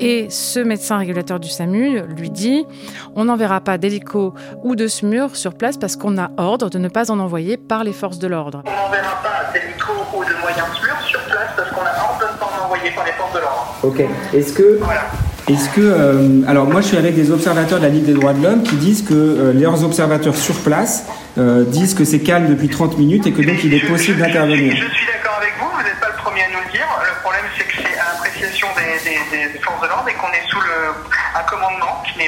Et 0.00 0.30
ce 0.30 0.60
médecin 0.60 0.96
régulateur 0.96 1.40
du 1.40 1.50
SAMU 1.50 2.00
lui 2.06 2.30
dit 2.30 2.64
on 3.16 3.26
n'enverra 3.26 3.60
pas 3.60 3.76
d'hélico 3.76 4.32
ou 4.62 4.76
de 4.76 4.86
SMUR 4.86 5.36
sur 5.36 5.52
place 5.52 5.76
parce 5.76 5.96
qu'on 5.96 6.16
a 6.16 6.30
ordre 6.38 6.70
de 6.70 6.78
ne 6.78 6.88
pas 6.88 7.10
en 7.10 7.18
envoyer 7.18 7.58
par 7.58 7.84
les 7.84 7.92
forces 7.92 8.18
de 8.18 8.28
l'ordre. 8.28 8.62
On 8.64 8.70
n'enverra 8.70 9.22
pas 9.22 9.34
d'hélico 9.74 9.92
ou 10.14 10.24
de 10.24 10.34
moyens 10.40 10.66
SMUR 10.80 10.96
sur 11.06 11.20
place 11.24 11.50
parce 11.56 11.70
qu'on 11.70 11.82
a 11.82 11.90
ordre 12.02 12.18
de 12.20 12.32
ne 12.32 12.38
pas 12.38 12.50
en 12.60 12.64
envoyer 12.64 12.90
par 12.92 13.04
les 13.04 13.12
forces 13.12 13.32
de 13.34 13.40
l'ordre. 13.40 13.74
Ok. 13.82 14.00
Est-ce 14.32 14.52
que. 14.52 14.78
Voilà. 14.80 15.02
Est-ce 15.46 15.68
que, 15.68 15.82
euh, 15.82 16.40
alors 16.48 16.64
moi 16.64 16.80
je 16.80 16.86
suis 16.86 16.96
avec 16.96 17.14
des 17.14 17.30
observateurs 17.30 17.76
de 17.78 17.84
la 17.84 17.90
Ligue 17.90 18.06
des 18.06 18.14
droits 18.14 18.32
de 18.32 18.42
l'homme 18.42 18.62
qui 18.62 18.76
disent 18.76 19.02
que 19.04 19.12
euh, 19.12 19.52
leurs 19.52 19.84
observateurs 19.84 20.34
sur 20.34 20.54
place 20.64 21.04
euh, 21.36 21.64
disent 21.64 21.92
que 21.92 22.06
c'est 22.06 22.20
calme 22.20 22.48
depuis 22.48 22.70
30 22.70 22.96
minutes 22.96 23.26
et 23.26 23.32
que 23.32 23.42
donc 23.42 23.62
il 23.62 23.74
est 23.74 23.86
possible 23.86 24.16
d'intervenir. 24.22 24.72
Je, 24.74 24.88
je 24.88 24.94
suis 24.96 25.04
d'accord 25.04 25.36
avec 25.36 25.52
vous, 25.60 25.68
vous 25.68 25.82
n'êtes 25.84 26.00
pas 26.00 26.08
le 26.08 26.16
premier 26.16 26.44
à 26.44 26.48
nous 26.48 26.64
le 26.64 26.72
dire. 26.72 26.88
Le 26.96 27.20
problème, 27.20 27.44
c'est 27.58 27.64
que 27.68 27.76
c'est 27.76 27.92
à 28.00 28.04
l'appréciation 28.16 28.68
des, 28.72 28.96
des- 29.04 29.52
des 29.52 29.58
forces 29.60 29.82
de 29.84 29.88
l'ordre 29.92 30.08
et 30.08 30.14
qu'on 30.16 30.32
est 30.32 30.48
sous 30.48 30.60
le, 30.64 30.96
un 31.36 31.44
commandement 31.44 31.83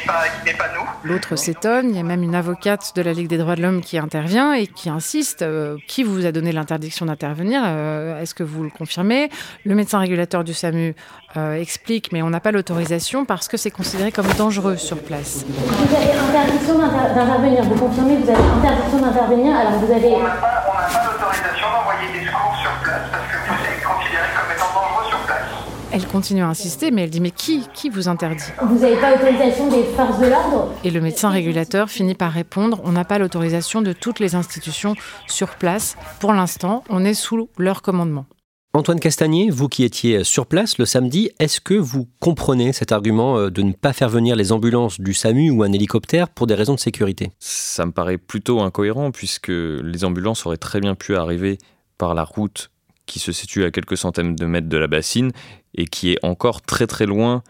pas, 0.06 0.24
qui 0.40 0.46
n'est 0.50 0.56
pas 0.56 0.68
nous. 0.74 1.08
L'autre 1.10 1.36
s'étonne, 1.36 1.90
il 1.90 1.96
y 1.96 2.00
a 2.00 2.02
même 2.02 2.22
une 2.22 2.34
avocate 2.34 2.92
de 2.96 3.02
la 3.02 3.12
Ligue 3.12 3.28
des 3.28 3.38
droits 3.38 3.56
de 3.56 3.62
l'homme 3.62 3.80
qui 3.80 3.98
intervient 3.98 4.52
et 4.54 4.66
qui 4.66 4.88
insiste. 4.88 5.42
euh, 5.42 5.76
qui 5.86 6.02
vous 6.02 6.24
a 6.26 6.32
donné 6.32 6.52
l'interdiction 6.52 7.06
d'intervenir 7.06 7.62
Euh, 7.64 8.20
Est-ce 8.20 8.34
que 8.34 8.42
vous 8.42 8.62
le 8.64 8.70
confirmez? 8.70 9.28
Le 9.64 9.74
médecin 9.74 9.98
régulateur 9.98 10.44
du 10.44 10.54
SAMU 10.54 10.94
euh, 11.36 11.54
explique, 11.60 12.12
mais 12.12 12.22
on 12.22 12.30
n'a 12.30 12.40
pas 12.40 12.52
l'autorisation 12.52 13.24
parce 13.24 13.48
que 13.48 13.56
c'est 13.56 13.70
considéré 13.70 14.12
comme 14.12 14.26
dangereux 14.38 14.76
sur 14.76 14.98
place. 14.98 15.44
Vous 15.48 15.94
avez 15.96 16.12
interdiction 16.18 16.78
d'inter- 16.78 17.14
d'intervenir. 17.14 17.62
Vous 17.64 17.74
confirmez 17.76 18.16
que 18.16 18.22
vous 18.22 18.30
avez 18.30 18.42
interdiction 18.58 18.98
d'intervenir. 19.00 19.56
Alors 19.56 19.72
vous 19.72 19.92
avez. 19.92 20.06
On 20.14 20.22
n'a 20.22 20.30
pas, 20.30 20.64
on 20.68 20.74
n'a 20.80 20.86
pas 20.86 21.12
l'autorisation 21.12 21.66
d'envoyer 21.72 22.12
des 22.20 22.26
secours 22.26 22.56
sur 22.62 22.70
place 22.82 23.02
parce 23.12 23.26
que 23.30 23.36
vous 23.48 23.64
êtes 23.64 23.82
considéré 23.84 24.26
comme 24.36 24.50
étant 24.56 24.72
dangereux 24.74 25.08
sur 25.10 25.18
place. 25.26 25.50
Elle 25.92 26.05
continue 26.16 26.40
à 26.40 26.48
insister, 26.48 26.90
mais 26.90 27.02
elle 27.02 27.10
dit 27.10 27.20
mais 27.20 27.30
qui 27.30 27.66
Qui 27.74 27.90
vous 27.90 28.08
interdit? 28.08 28.46
Vous 28.62 28.78
n'avez 28.78 28.96
pas 28.96 29.14
l'autorisation 29.14 29.68
des 29.68 29.84
forces 29.84 30.18
de 30.18 30.28
l'ordre? 30.28 30.72
Et 30.82 30.90
le 30.90 31.02
médecin 31.02 31.28
régulateur 31.28 31.90
finit 31.90 32.14
par 32.14 32.32
répondre 32.32 32.80
on 32.84 32.92
n'a 32.92 33.04
pas 33.04 33.18
l'autorisation 33.18 33.82
de 33.82 33.92
toutes 33.92 34.18
les 34.18 34.34
institutions 34.34 34.94
sur 35.26 35.56
place. 35.56 35.94
Pour 36.18 36.32
l'instant, 36.32 36.84
on 36.88 37.04
est 37.04 37.12
sous 37.12 37.50
leur 37.58 37.82
commandement. 37.82 38.24
Antoine 38.72 38.98
Castagnier, 38.98 39.50
vous 39.50 39.68
qui 39.68 39.84
étiez 39.84 40.24
sur 40.24 40.46
place 40.46 40.78
le 40.78 40.86
samedi, 40.86 41.32
est-ce 41.38 41.60
que 41.60 41.74
vous 41.74 42.08
comprenez 42.18 42.72
cet 42.72 42.92
argument 42.92 43.36
euh, 43.36 43.50
de 43.50 43.60
ne 43.60 43.72
pas 43.72 43.92
faire 43.92 44.08
venir 44.08 44.36
les 44.36 44.52
ambulances 44.52 44.98
du 44.98 45.12
SAMU 45.12 45.50
ou 45.50 45.64
un 45.64 45.72
hélicoptère 45.72 46.30
pour 46.30 46.46
des 46.46 46.54
raisons 46.54 46.74
de 46.74 46.80
sécurité? 46.80 47.32
Ça 47.40 47.84
me 47.84 47.92
paraît 47.92 48.16
plutôt 48.16 48.60
incohérent 48.60 49.10
puisque 49.10 49.48
les 49.48 50.04
ambulances 50.06 50.46
auraient 50.46 50.56
très 50.56 50.80
bien 50.80 50.94
pu 50.94 51.14
arriver 51.14 51.58
par 51.98 52.14
la 52.14 52.24
route 52.24 52.70
qui 53.06 53.18
se 53.18 53.32
situe 53.32 53.64
à 53.64 53.70
quelques 53.70 53.96
centaines 53.96 54.36
de 54.36 54.46
mètres 54.46 54.68
de 54.68 54.76
la 54.76 54.86
bassine 54.86 55.32
et 55.74 55.86
qui 55.86 56.12
est 56.12 56.18
encore 56.24 56.62
très 56.62 56.86
très 56.86 57.06
loin 57.06 57.42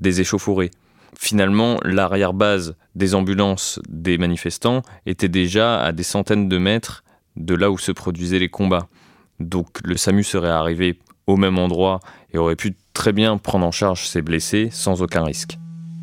des 0.00 0.20
échauffourées. 0.20 0.70
Finalement, 1.18 1.78
l'arrière-base 1.84 2.74
des 2.94 3.14
ambulances 3.14 3.78
des 3.88 4.18
manifestants 4.18 4.82
était 5.06 5.28
déjà 5.28 5.82
à 5.82 5.92
des 5.92 6.02
centaines 6.02 6.48
de 6.48 6.58
mètres 6.58 7.04
de 7.36 7.54
là 7.54 7.70
où 7.70 7.78
se 7.78 7.92
produisaient 7.92 8.38
les 8.38 8.48
combats. 8.48 8.88
Donc 9.38 9.78
le 9.84 9.96
SAMU 9.96 10.24
serait 10.24 10.48
arrivé 10.48 10.98
au 11.26 11.36
même 11.36 11.58
endroit 11.58 12.00
et 12.32 12.38
aurait 12.38 12.56
pu 12.56 12.76
très 12.94 13.12
bien 13.12 13.38
prendre 13.38 13.66
en 13.66 13.70
charge 13.70 14.06
ces 14.06 14.22
blessés 14.22 14.68
sans 14.70 15.02
aucun 15.02 15.24
risque. 15.24 15.58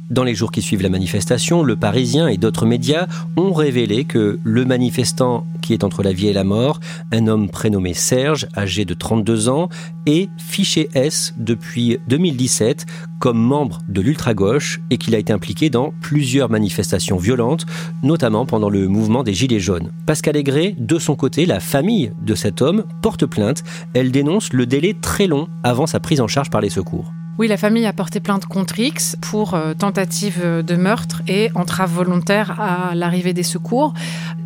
Dans 0.09 0.23
les 0.23 0.33
jours 0.33 0.51
qui 0.51 0.63
suivent 0.63 0.81
la 0.81 0.89
manifestation, 0.89 1.61
Le 1.61 1.75
Parisien 1.75 2.27
et 2.27 2.37
d'autres 2.37 2.65
médias 2.65 3.05
ont 3.37 3.53
révélé 3.53 4.05
que 4.05 4.39
le 4.43 4.65
manifestant 4.65 5.45
qui 5.61 5.73
est 5.73 5.83
entre 5.83 6.01
la 6.01 6.13
vie 6.13 6.25
et 6.27 6.33
la 6.33 6.43
mort, 6.43 6.79
un 7.11 7.27
homme 7.27 7.47
prénommé 7.47 7.93
Serge, 7.93 8.47
âgé 8.57 8.85
de 8.85 8.95
32 8.95 9.49
ans, 9.49 9.69
est 10.07 10.29
fiché 10.39 10.89
S 10.95 11.35
depuis 11.37 11.99
2017 12.07 12.87
comme 13.19 13.37
membre 13.37 13.81
de 13.87 14.01
l'ultra-gauche 14.01 14.81
et 14.89 14.97
qu'il 14.97 15.13
a 15.13 15.19
été 15.19 15.31
impliqué 15.31 15.69
dans 15.69 15.93
plusieurs 16.01 16.49
manifestations 16.49 17.17
violentes, 17.17 17.67
notamment 18.01 18.47
pendant 18.47 18.71
le 18.71 18.87
mouvement 18.87 19.21
des 19.21 19.35
Gilets 19.35 19.59
jaunes. 19.59 19.91
Pascal 20.07 20.37
Aigret, 20.37 20.73
de 20.79 20.97
son 20.97 21.15
côté, 21.15 21.45
la 21.45 21.59
famille 21.59 22.13
de 22.19 22.33
cet 22.33 22.63
homme 22.63 22.83
porte 23.03 23.27
plainte. 23.27 23.63
Elle 23.93 24.11
dénonce 24.11 24.53
le 24.53 24.65
délai 24.65 24.95
très 24.99 25.27
long 25.27 25.47
avant 25.63 25.85
sa 25.85 25.99
prise 25.99 26.19
en 26.19 26.27
charge 26.27 26.49
par 26.49 26.61
les 26.61 26.71
secours. 26.71 27.13
Oui, 27.39 27.47
la 27.47 27.55
famille 27.55 27.85
a 27.85 27.93
porté 27.93 28.19
plainte 28.19 28.45
contre 28.47 28.77
X 28.79 29.15
pour 29.21 29.53
euh, 29.53 29.73
tentative 29.73 30.43
de 30.45 30.75
meurtre 30.75 31.21
et 31.25 31.49
entrave 31.55 31.89
volontaire 31.89 32.59
à 32.59 32.95
l'arrivée 32.95 33.31
des 33.31 33.43
secours. 33.43 33.93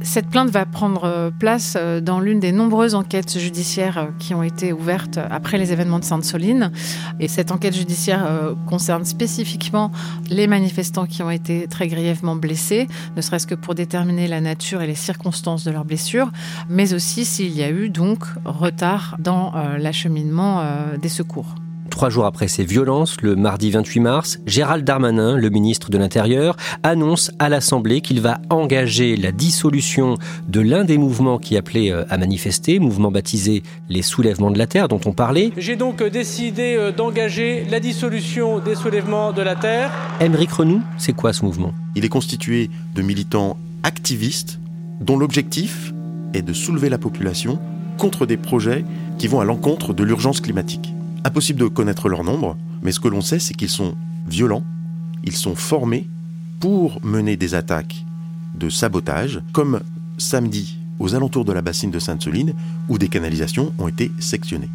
Cette 0.04 0.28
plainte 0.28 0.52
va 0.52 0.68
prendre 0.68 1.06
euh, 1.06 1.32
place 1.32 1.76
euh, 1.76 2.02
dans 2.02 2.20
l'une 2.20 2.40
des 2.40 2.52
nombreuses 2.52 2.94
enquêtes 2.94 3.40
judiciaires 3.40 3.98
euh, 3.98 4.06
qui 4.20 4.36
ont 4.36 4.44
été 4.44 4.74
ouvertes 4.74 5.18
après 5.18 5.58
les 5.58 5.74
événements 5.74 5.98
de 5.98 6.04
Sainte-Soline. 6.04 6.72
Et 7.20 7.28
cette 7.28 7.50
enquête 7.50 7.76
judiciaire 7.76 8.28
euh, 8.28 8.54
concerne 8.68 9.06
spécifiquement 9.06 9.92
les 10.30 10.46
manifestants 10.46 11.08
qui 11.08 11.24
ont 11.24 11.32
été 11.32 11.68
très 11.68 11.88
grièvement 11.88 12.36
blessés, 12.36 12.88
ne 13.16 13.22
serait-ce 13.22 13.48
que 13.48 13.56
pour 13.56 13.74
déterminer 13.74 14.28
la 14.28 14.40
nature 14.40 14.84
et 14.84 14.88
les 14.88 14.94
circonstances 14.94 15.64
de 15.64 15.72
leurs 15.72 15.86
blessures, 15.86 16.32
mais 16.70 16.94
aussi 16.94 17.26
s'il 17.26 17.58
y 17.58 17.64
a 17.64 17.72
eu 17.72 17.90
donc 17.90 18.26
retard 18.46 19.16
dans 19.18 19.56
euh, 19.56 19.80
l'acheminement 19.80 20.60
euh, 20.60 20.98
des 20.98 21.10
secours. 21.10 21.56
Trois 21.94 22.10
jours 22.10 22.26
après 22.26 22.48
ces 22.48 22.64
violences, 22.64 23.22
le 23.22 23.36
mardi 23.36 23.70
28 23.70 24.00
mars, 24.00 24.40
Gérald 24.48 24.84
Darmanin, 24.84 25.38
le 25.38 25.50
ministre 25.52 25.92
de 25.92 26.00
l'Intérieur, 26.00 26.58
annonce 26.82 27.30
à 27.38 27.50
l'Assemblée 27.50 28.02
qu'il 28.02 28.20
va 28.20 28.42
engager 28.50 29.16
la 29.16 29.32
dissolution 29.32 30.18
de 30.48 30.60
l'un 30.60 30.86
des 30.86 30.98
mouvements 30.98 31.38
qui 31.38 31.56
appelait 31.56 31.92
euh, 31.92 32.04
à 32.10 32.18
manifester, 32.18 32.80
mouvement 32.80 33.12
baptisé 33.12 33.62
les 33.90 34.02
soulèvements 34.02 34.50
de 34.50 34.58
la 34.58 34.66
Terre 34.66 34.88
dont 34.88 35.00
on 35.06 35.12
parlait. 35.12 35.52
J'ai 35.56 35.76
donc 35.76 36.02
décidé 36.02 36.76
euh, 36.76 36.92
d'engager 36.92 37.64
la 37.70 37.80
dissolution 37.80 38.58
des 38.58 38.74
soulèvements 38.74 39.32
de 39.32 39.44
la 39.44 39.56
Terre. 39.56 39.92
Émeric 40.20 40.52
Renou, 40.52 40.82
c'est 40.98 41.14
quoi 41.14 41.32
ce 41.32 41.46
mouvement? 41.46 41.74
Il 41.94 42.04
est 42.04 42.10
constitué 42.10 42.72
de 42.96 43.04
militants 43.04 43.56
activistes 43.84 44.60
dont 45.00 45.16
l'objectif 45.16 45.94
est 46.34 46.42
de 46.42 46.54
soulever 46.54 46.90
la 46.90 46.98
population 46.98 47.60
contre 48.00 48.26
des 48.26 48.38
projets 48.38 48.84
qui 49.20 49.28
vont 49.28 49.42
à 49.42 49.46
l'encontre 49.46 49.94
de 49.94 50.04
l'urgence 50.04 50.42
climatique. 50.42 50.92
Impossible 51.26 51.60
de 51.60 51.68
connaître 51.68 52.10
leur 52.10 52.24
nombre, 52.24 52.58
mais 52.82 52.92
ce 52.92 53.00
que 53.00 53.08
l'on 53.08 53.22
sait, 53.22 53.40
c'est 53.40 53.54
qu'ils 53.54 53.70
sont 53.70 53.96
violents, 54.28 54.64
ils 55.24 55.36
sont 55.36 55.56
formés 55.56 56.10
pour 56.60 57.00
mener 57.04 57.38
des 57.38 57.56
attaques 57.56 58.06
de 58.56 58.70
sabotage, 58.70 59.42
comme 59.54 59.80
samedi 60.18 60.78
aux 61.00 61.16
alentours 61.16 61.46
de 61.46 61.54
la 61.54 61.62
bassine 61.62 61.92
de 61.92 62.00
Sainte-Soline, 62.00 62.54
où 62.90 62.98
des 62.98 63.08
canalisations 63.08 63.74
ont 63.80 63.88
été 63.88 64.12
sectionnées. 64.20 64.70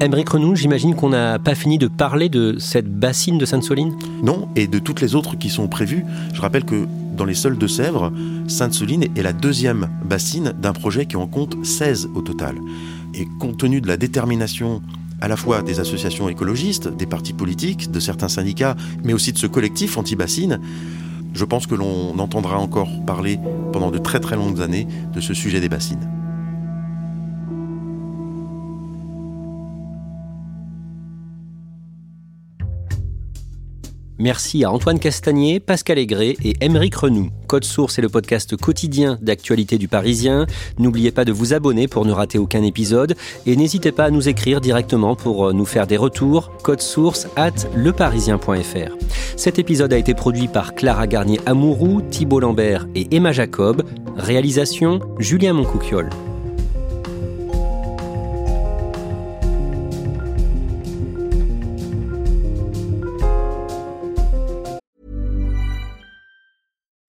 Émeric 0.00 0.28
Renou, 0.28 0.54
j'imagine 0.54 0.94
qu'on 0.94 1.08
n'a 1.08 1.38
pas 1.38 1.54
fini 1.54 1.78
de 1.78 1.88
parler 1.88 2.28
de 2.28 2.56
cette 2.58 2.92
bassine 2.92 3.38
de 3.38 3.46
Sainte-Soline? 3.46 3.96
Non, 4.22 4.48
et 4.54 4.66
de 4.66 4.78
toutes 4.78 5.00
les 5.00 5.14
autres 5.14 5.36
qui 5.38 5.48
sont 5.48 5.68
prévues. 5.68 6.04
Je 6.34 6.40
rappelle 6.42 6.64
que 6.64 6.86
dans 7.16 7.24
les 7.24 7.34
sols 7.34 7.56
de 7.56 7.66
Sèvres, 7.66 8.12
Sainte-Soline 8.46 9.04
est 9.16 9.22
la 9.22 9.32
deuxième 9.32 9.88
bassine 10.04 10.52
d'un 10.60 10.74
projet 10.74 11.06
qui 11.06 11.16
en 11.16 11.26
compte 11.26 11.64
16 11.64 12.10
au 12.14 12.20
total. 12.20 12.56
Et 13.14 13.26
compte 13.40 13.56
tenu 13.56 13.80
de 13.80 13.88
la 13.88 13.96
détermination 13.96 14.82
à 15.20 15.28
la 15.28 15.36
fois 15.36 15.62
des 15.62 15.80
associations 15.80 16.28
écologistes, 16.28 16.88
des 16.88 17.06
partis 17.06 17.32
politiques, 17.32 17.90
de 17.90 18.00
certains 18.00 18.28
syndicats, 18.28 18.76
mais 19.04 19.12
aussi 19.12 19.32
de 19.32 19.38
ce 19.38 19.46
collectif 19.46 19.96
anti-bassine, 19.98 20.60
je 21.34 21.44
pense 21.44 21.66
que 21.66 21.74
l'on 21.74 22.18
entendra 22.18 22.58
encore 22.58 22.88
parler 23.06 23.38
pendant 23.72 23.90
de 23.90 23.98
très 23.98 24.20
très 24.20 24.36
longues 24.36 24.60
années 24.60 24.86
de 25.14 25.20
ce 25.20 25.34
sujet 25.34 25.60
des 25.60 25.68
bassines. 25.68 26.15
Merci 34.18 34.64
à 34.64 34.70
Antoine 34.70 34.98
Castagnier, 34.98 35.60
Pascal 35.60 35.98
Aigret 35.98 36.36
et 36.42 36.54
Émeric 36.62 36.94
Renou. 36.94 37.30
Code 37.48 37.64
Source 37.64 37.98
est 37.98 38.02
le 38.02 38.08
podcast 38.08 38.56
quotidien 38.56 39.18
d'actualité 39.20 39.76
du 39.76 39.88
Parisien. 39.88 40.46
N'oubliez 40.78 41.12
pas 41.12 41.24
de 41.24 41.32
vous 41.32 41.52
abonner 41.52 41.86
pour 41.86 42.06
ne 42.06 42.12
rater 42.12 42.38
aucun 42.38 42.62
épisode 42.62 43.14
et 43.44 43.56
n'hésitez 43.56 43.92
pas 43.92 44.04
à 44.04 44.10
nous 44.10 44.28
écrire 44.28 44.60
directement 44.60 45.16
pour 45.16 45.52
nous 45.52 45.66
faire 45.66 45.86
des 45.86 45.98
retours. 45.98 46.50
Code 46.62 46.80
Source 46.80 47.28
at 47.36 47.52
leparisien.fr. 47.74 48.96
Cet 49.36 49.58
épisode 49.58 49.92
a 49.92 49.98
été 49.98 50.14
produit 50.14 50.48
par 50.48 50.74
Clara 50.74 51.06
Garnier-Amouroux, 51.06 52.00
Thibault 52.00 52.40
Lambert 52.40 52.86
et 52.94 53.14
Emma 53.14 53.32
Jacob. 53.32 53.82
Réalisation 54.16 55.00
Julien 55.18 55.52
Moncouquiole. 55.52 56.08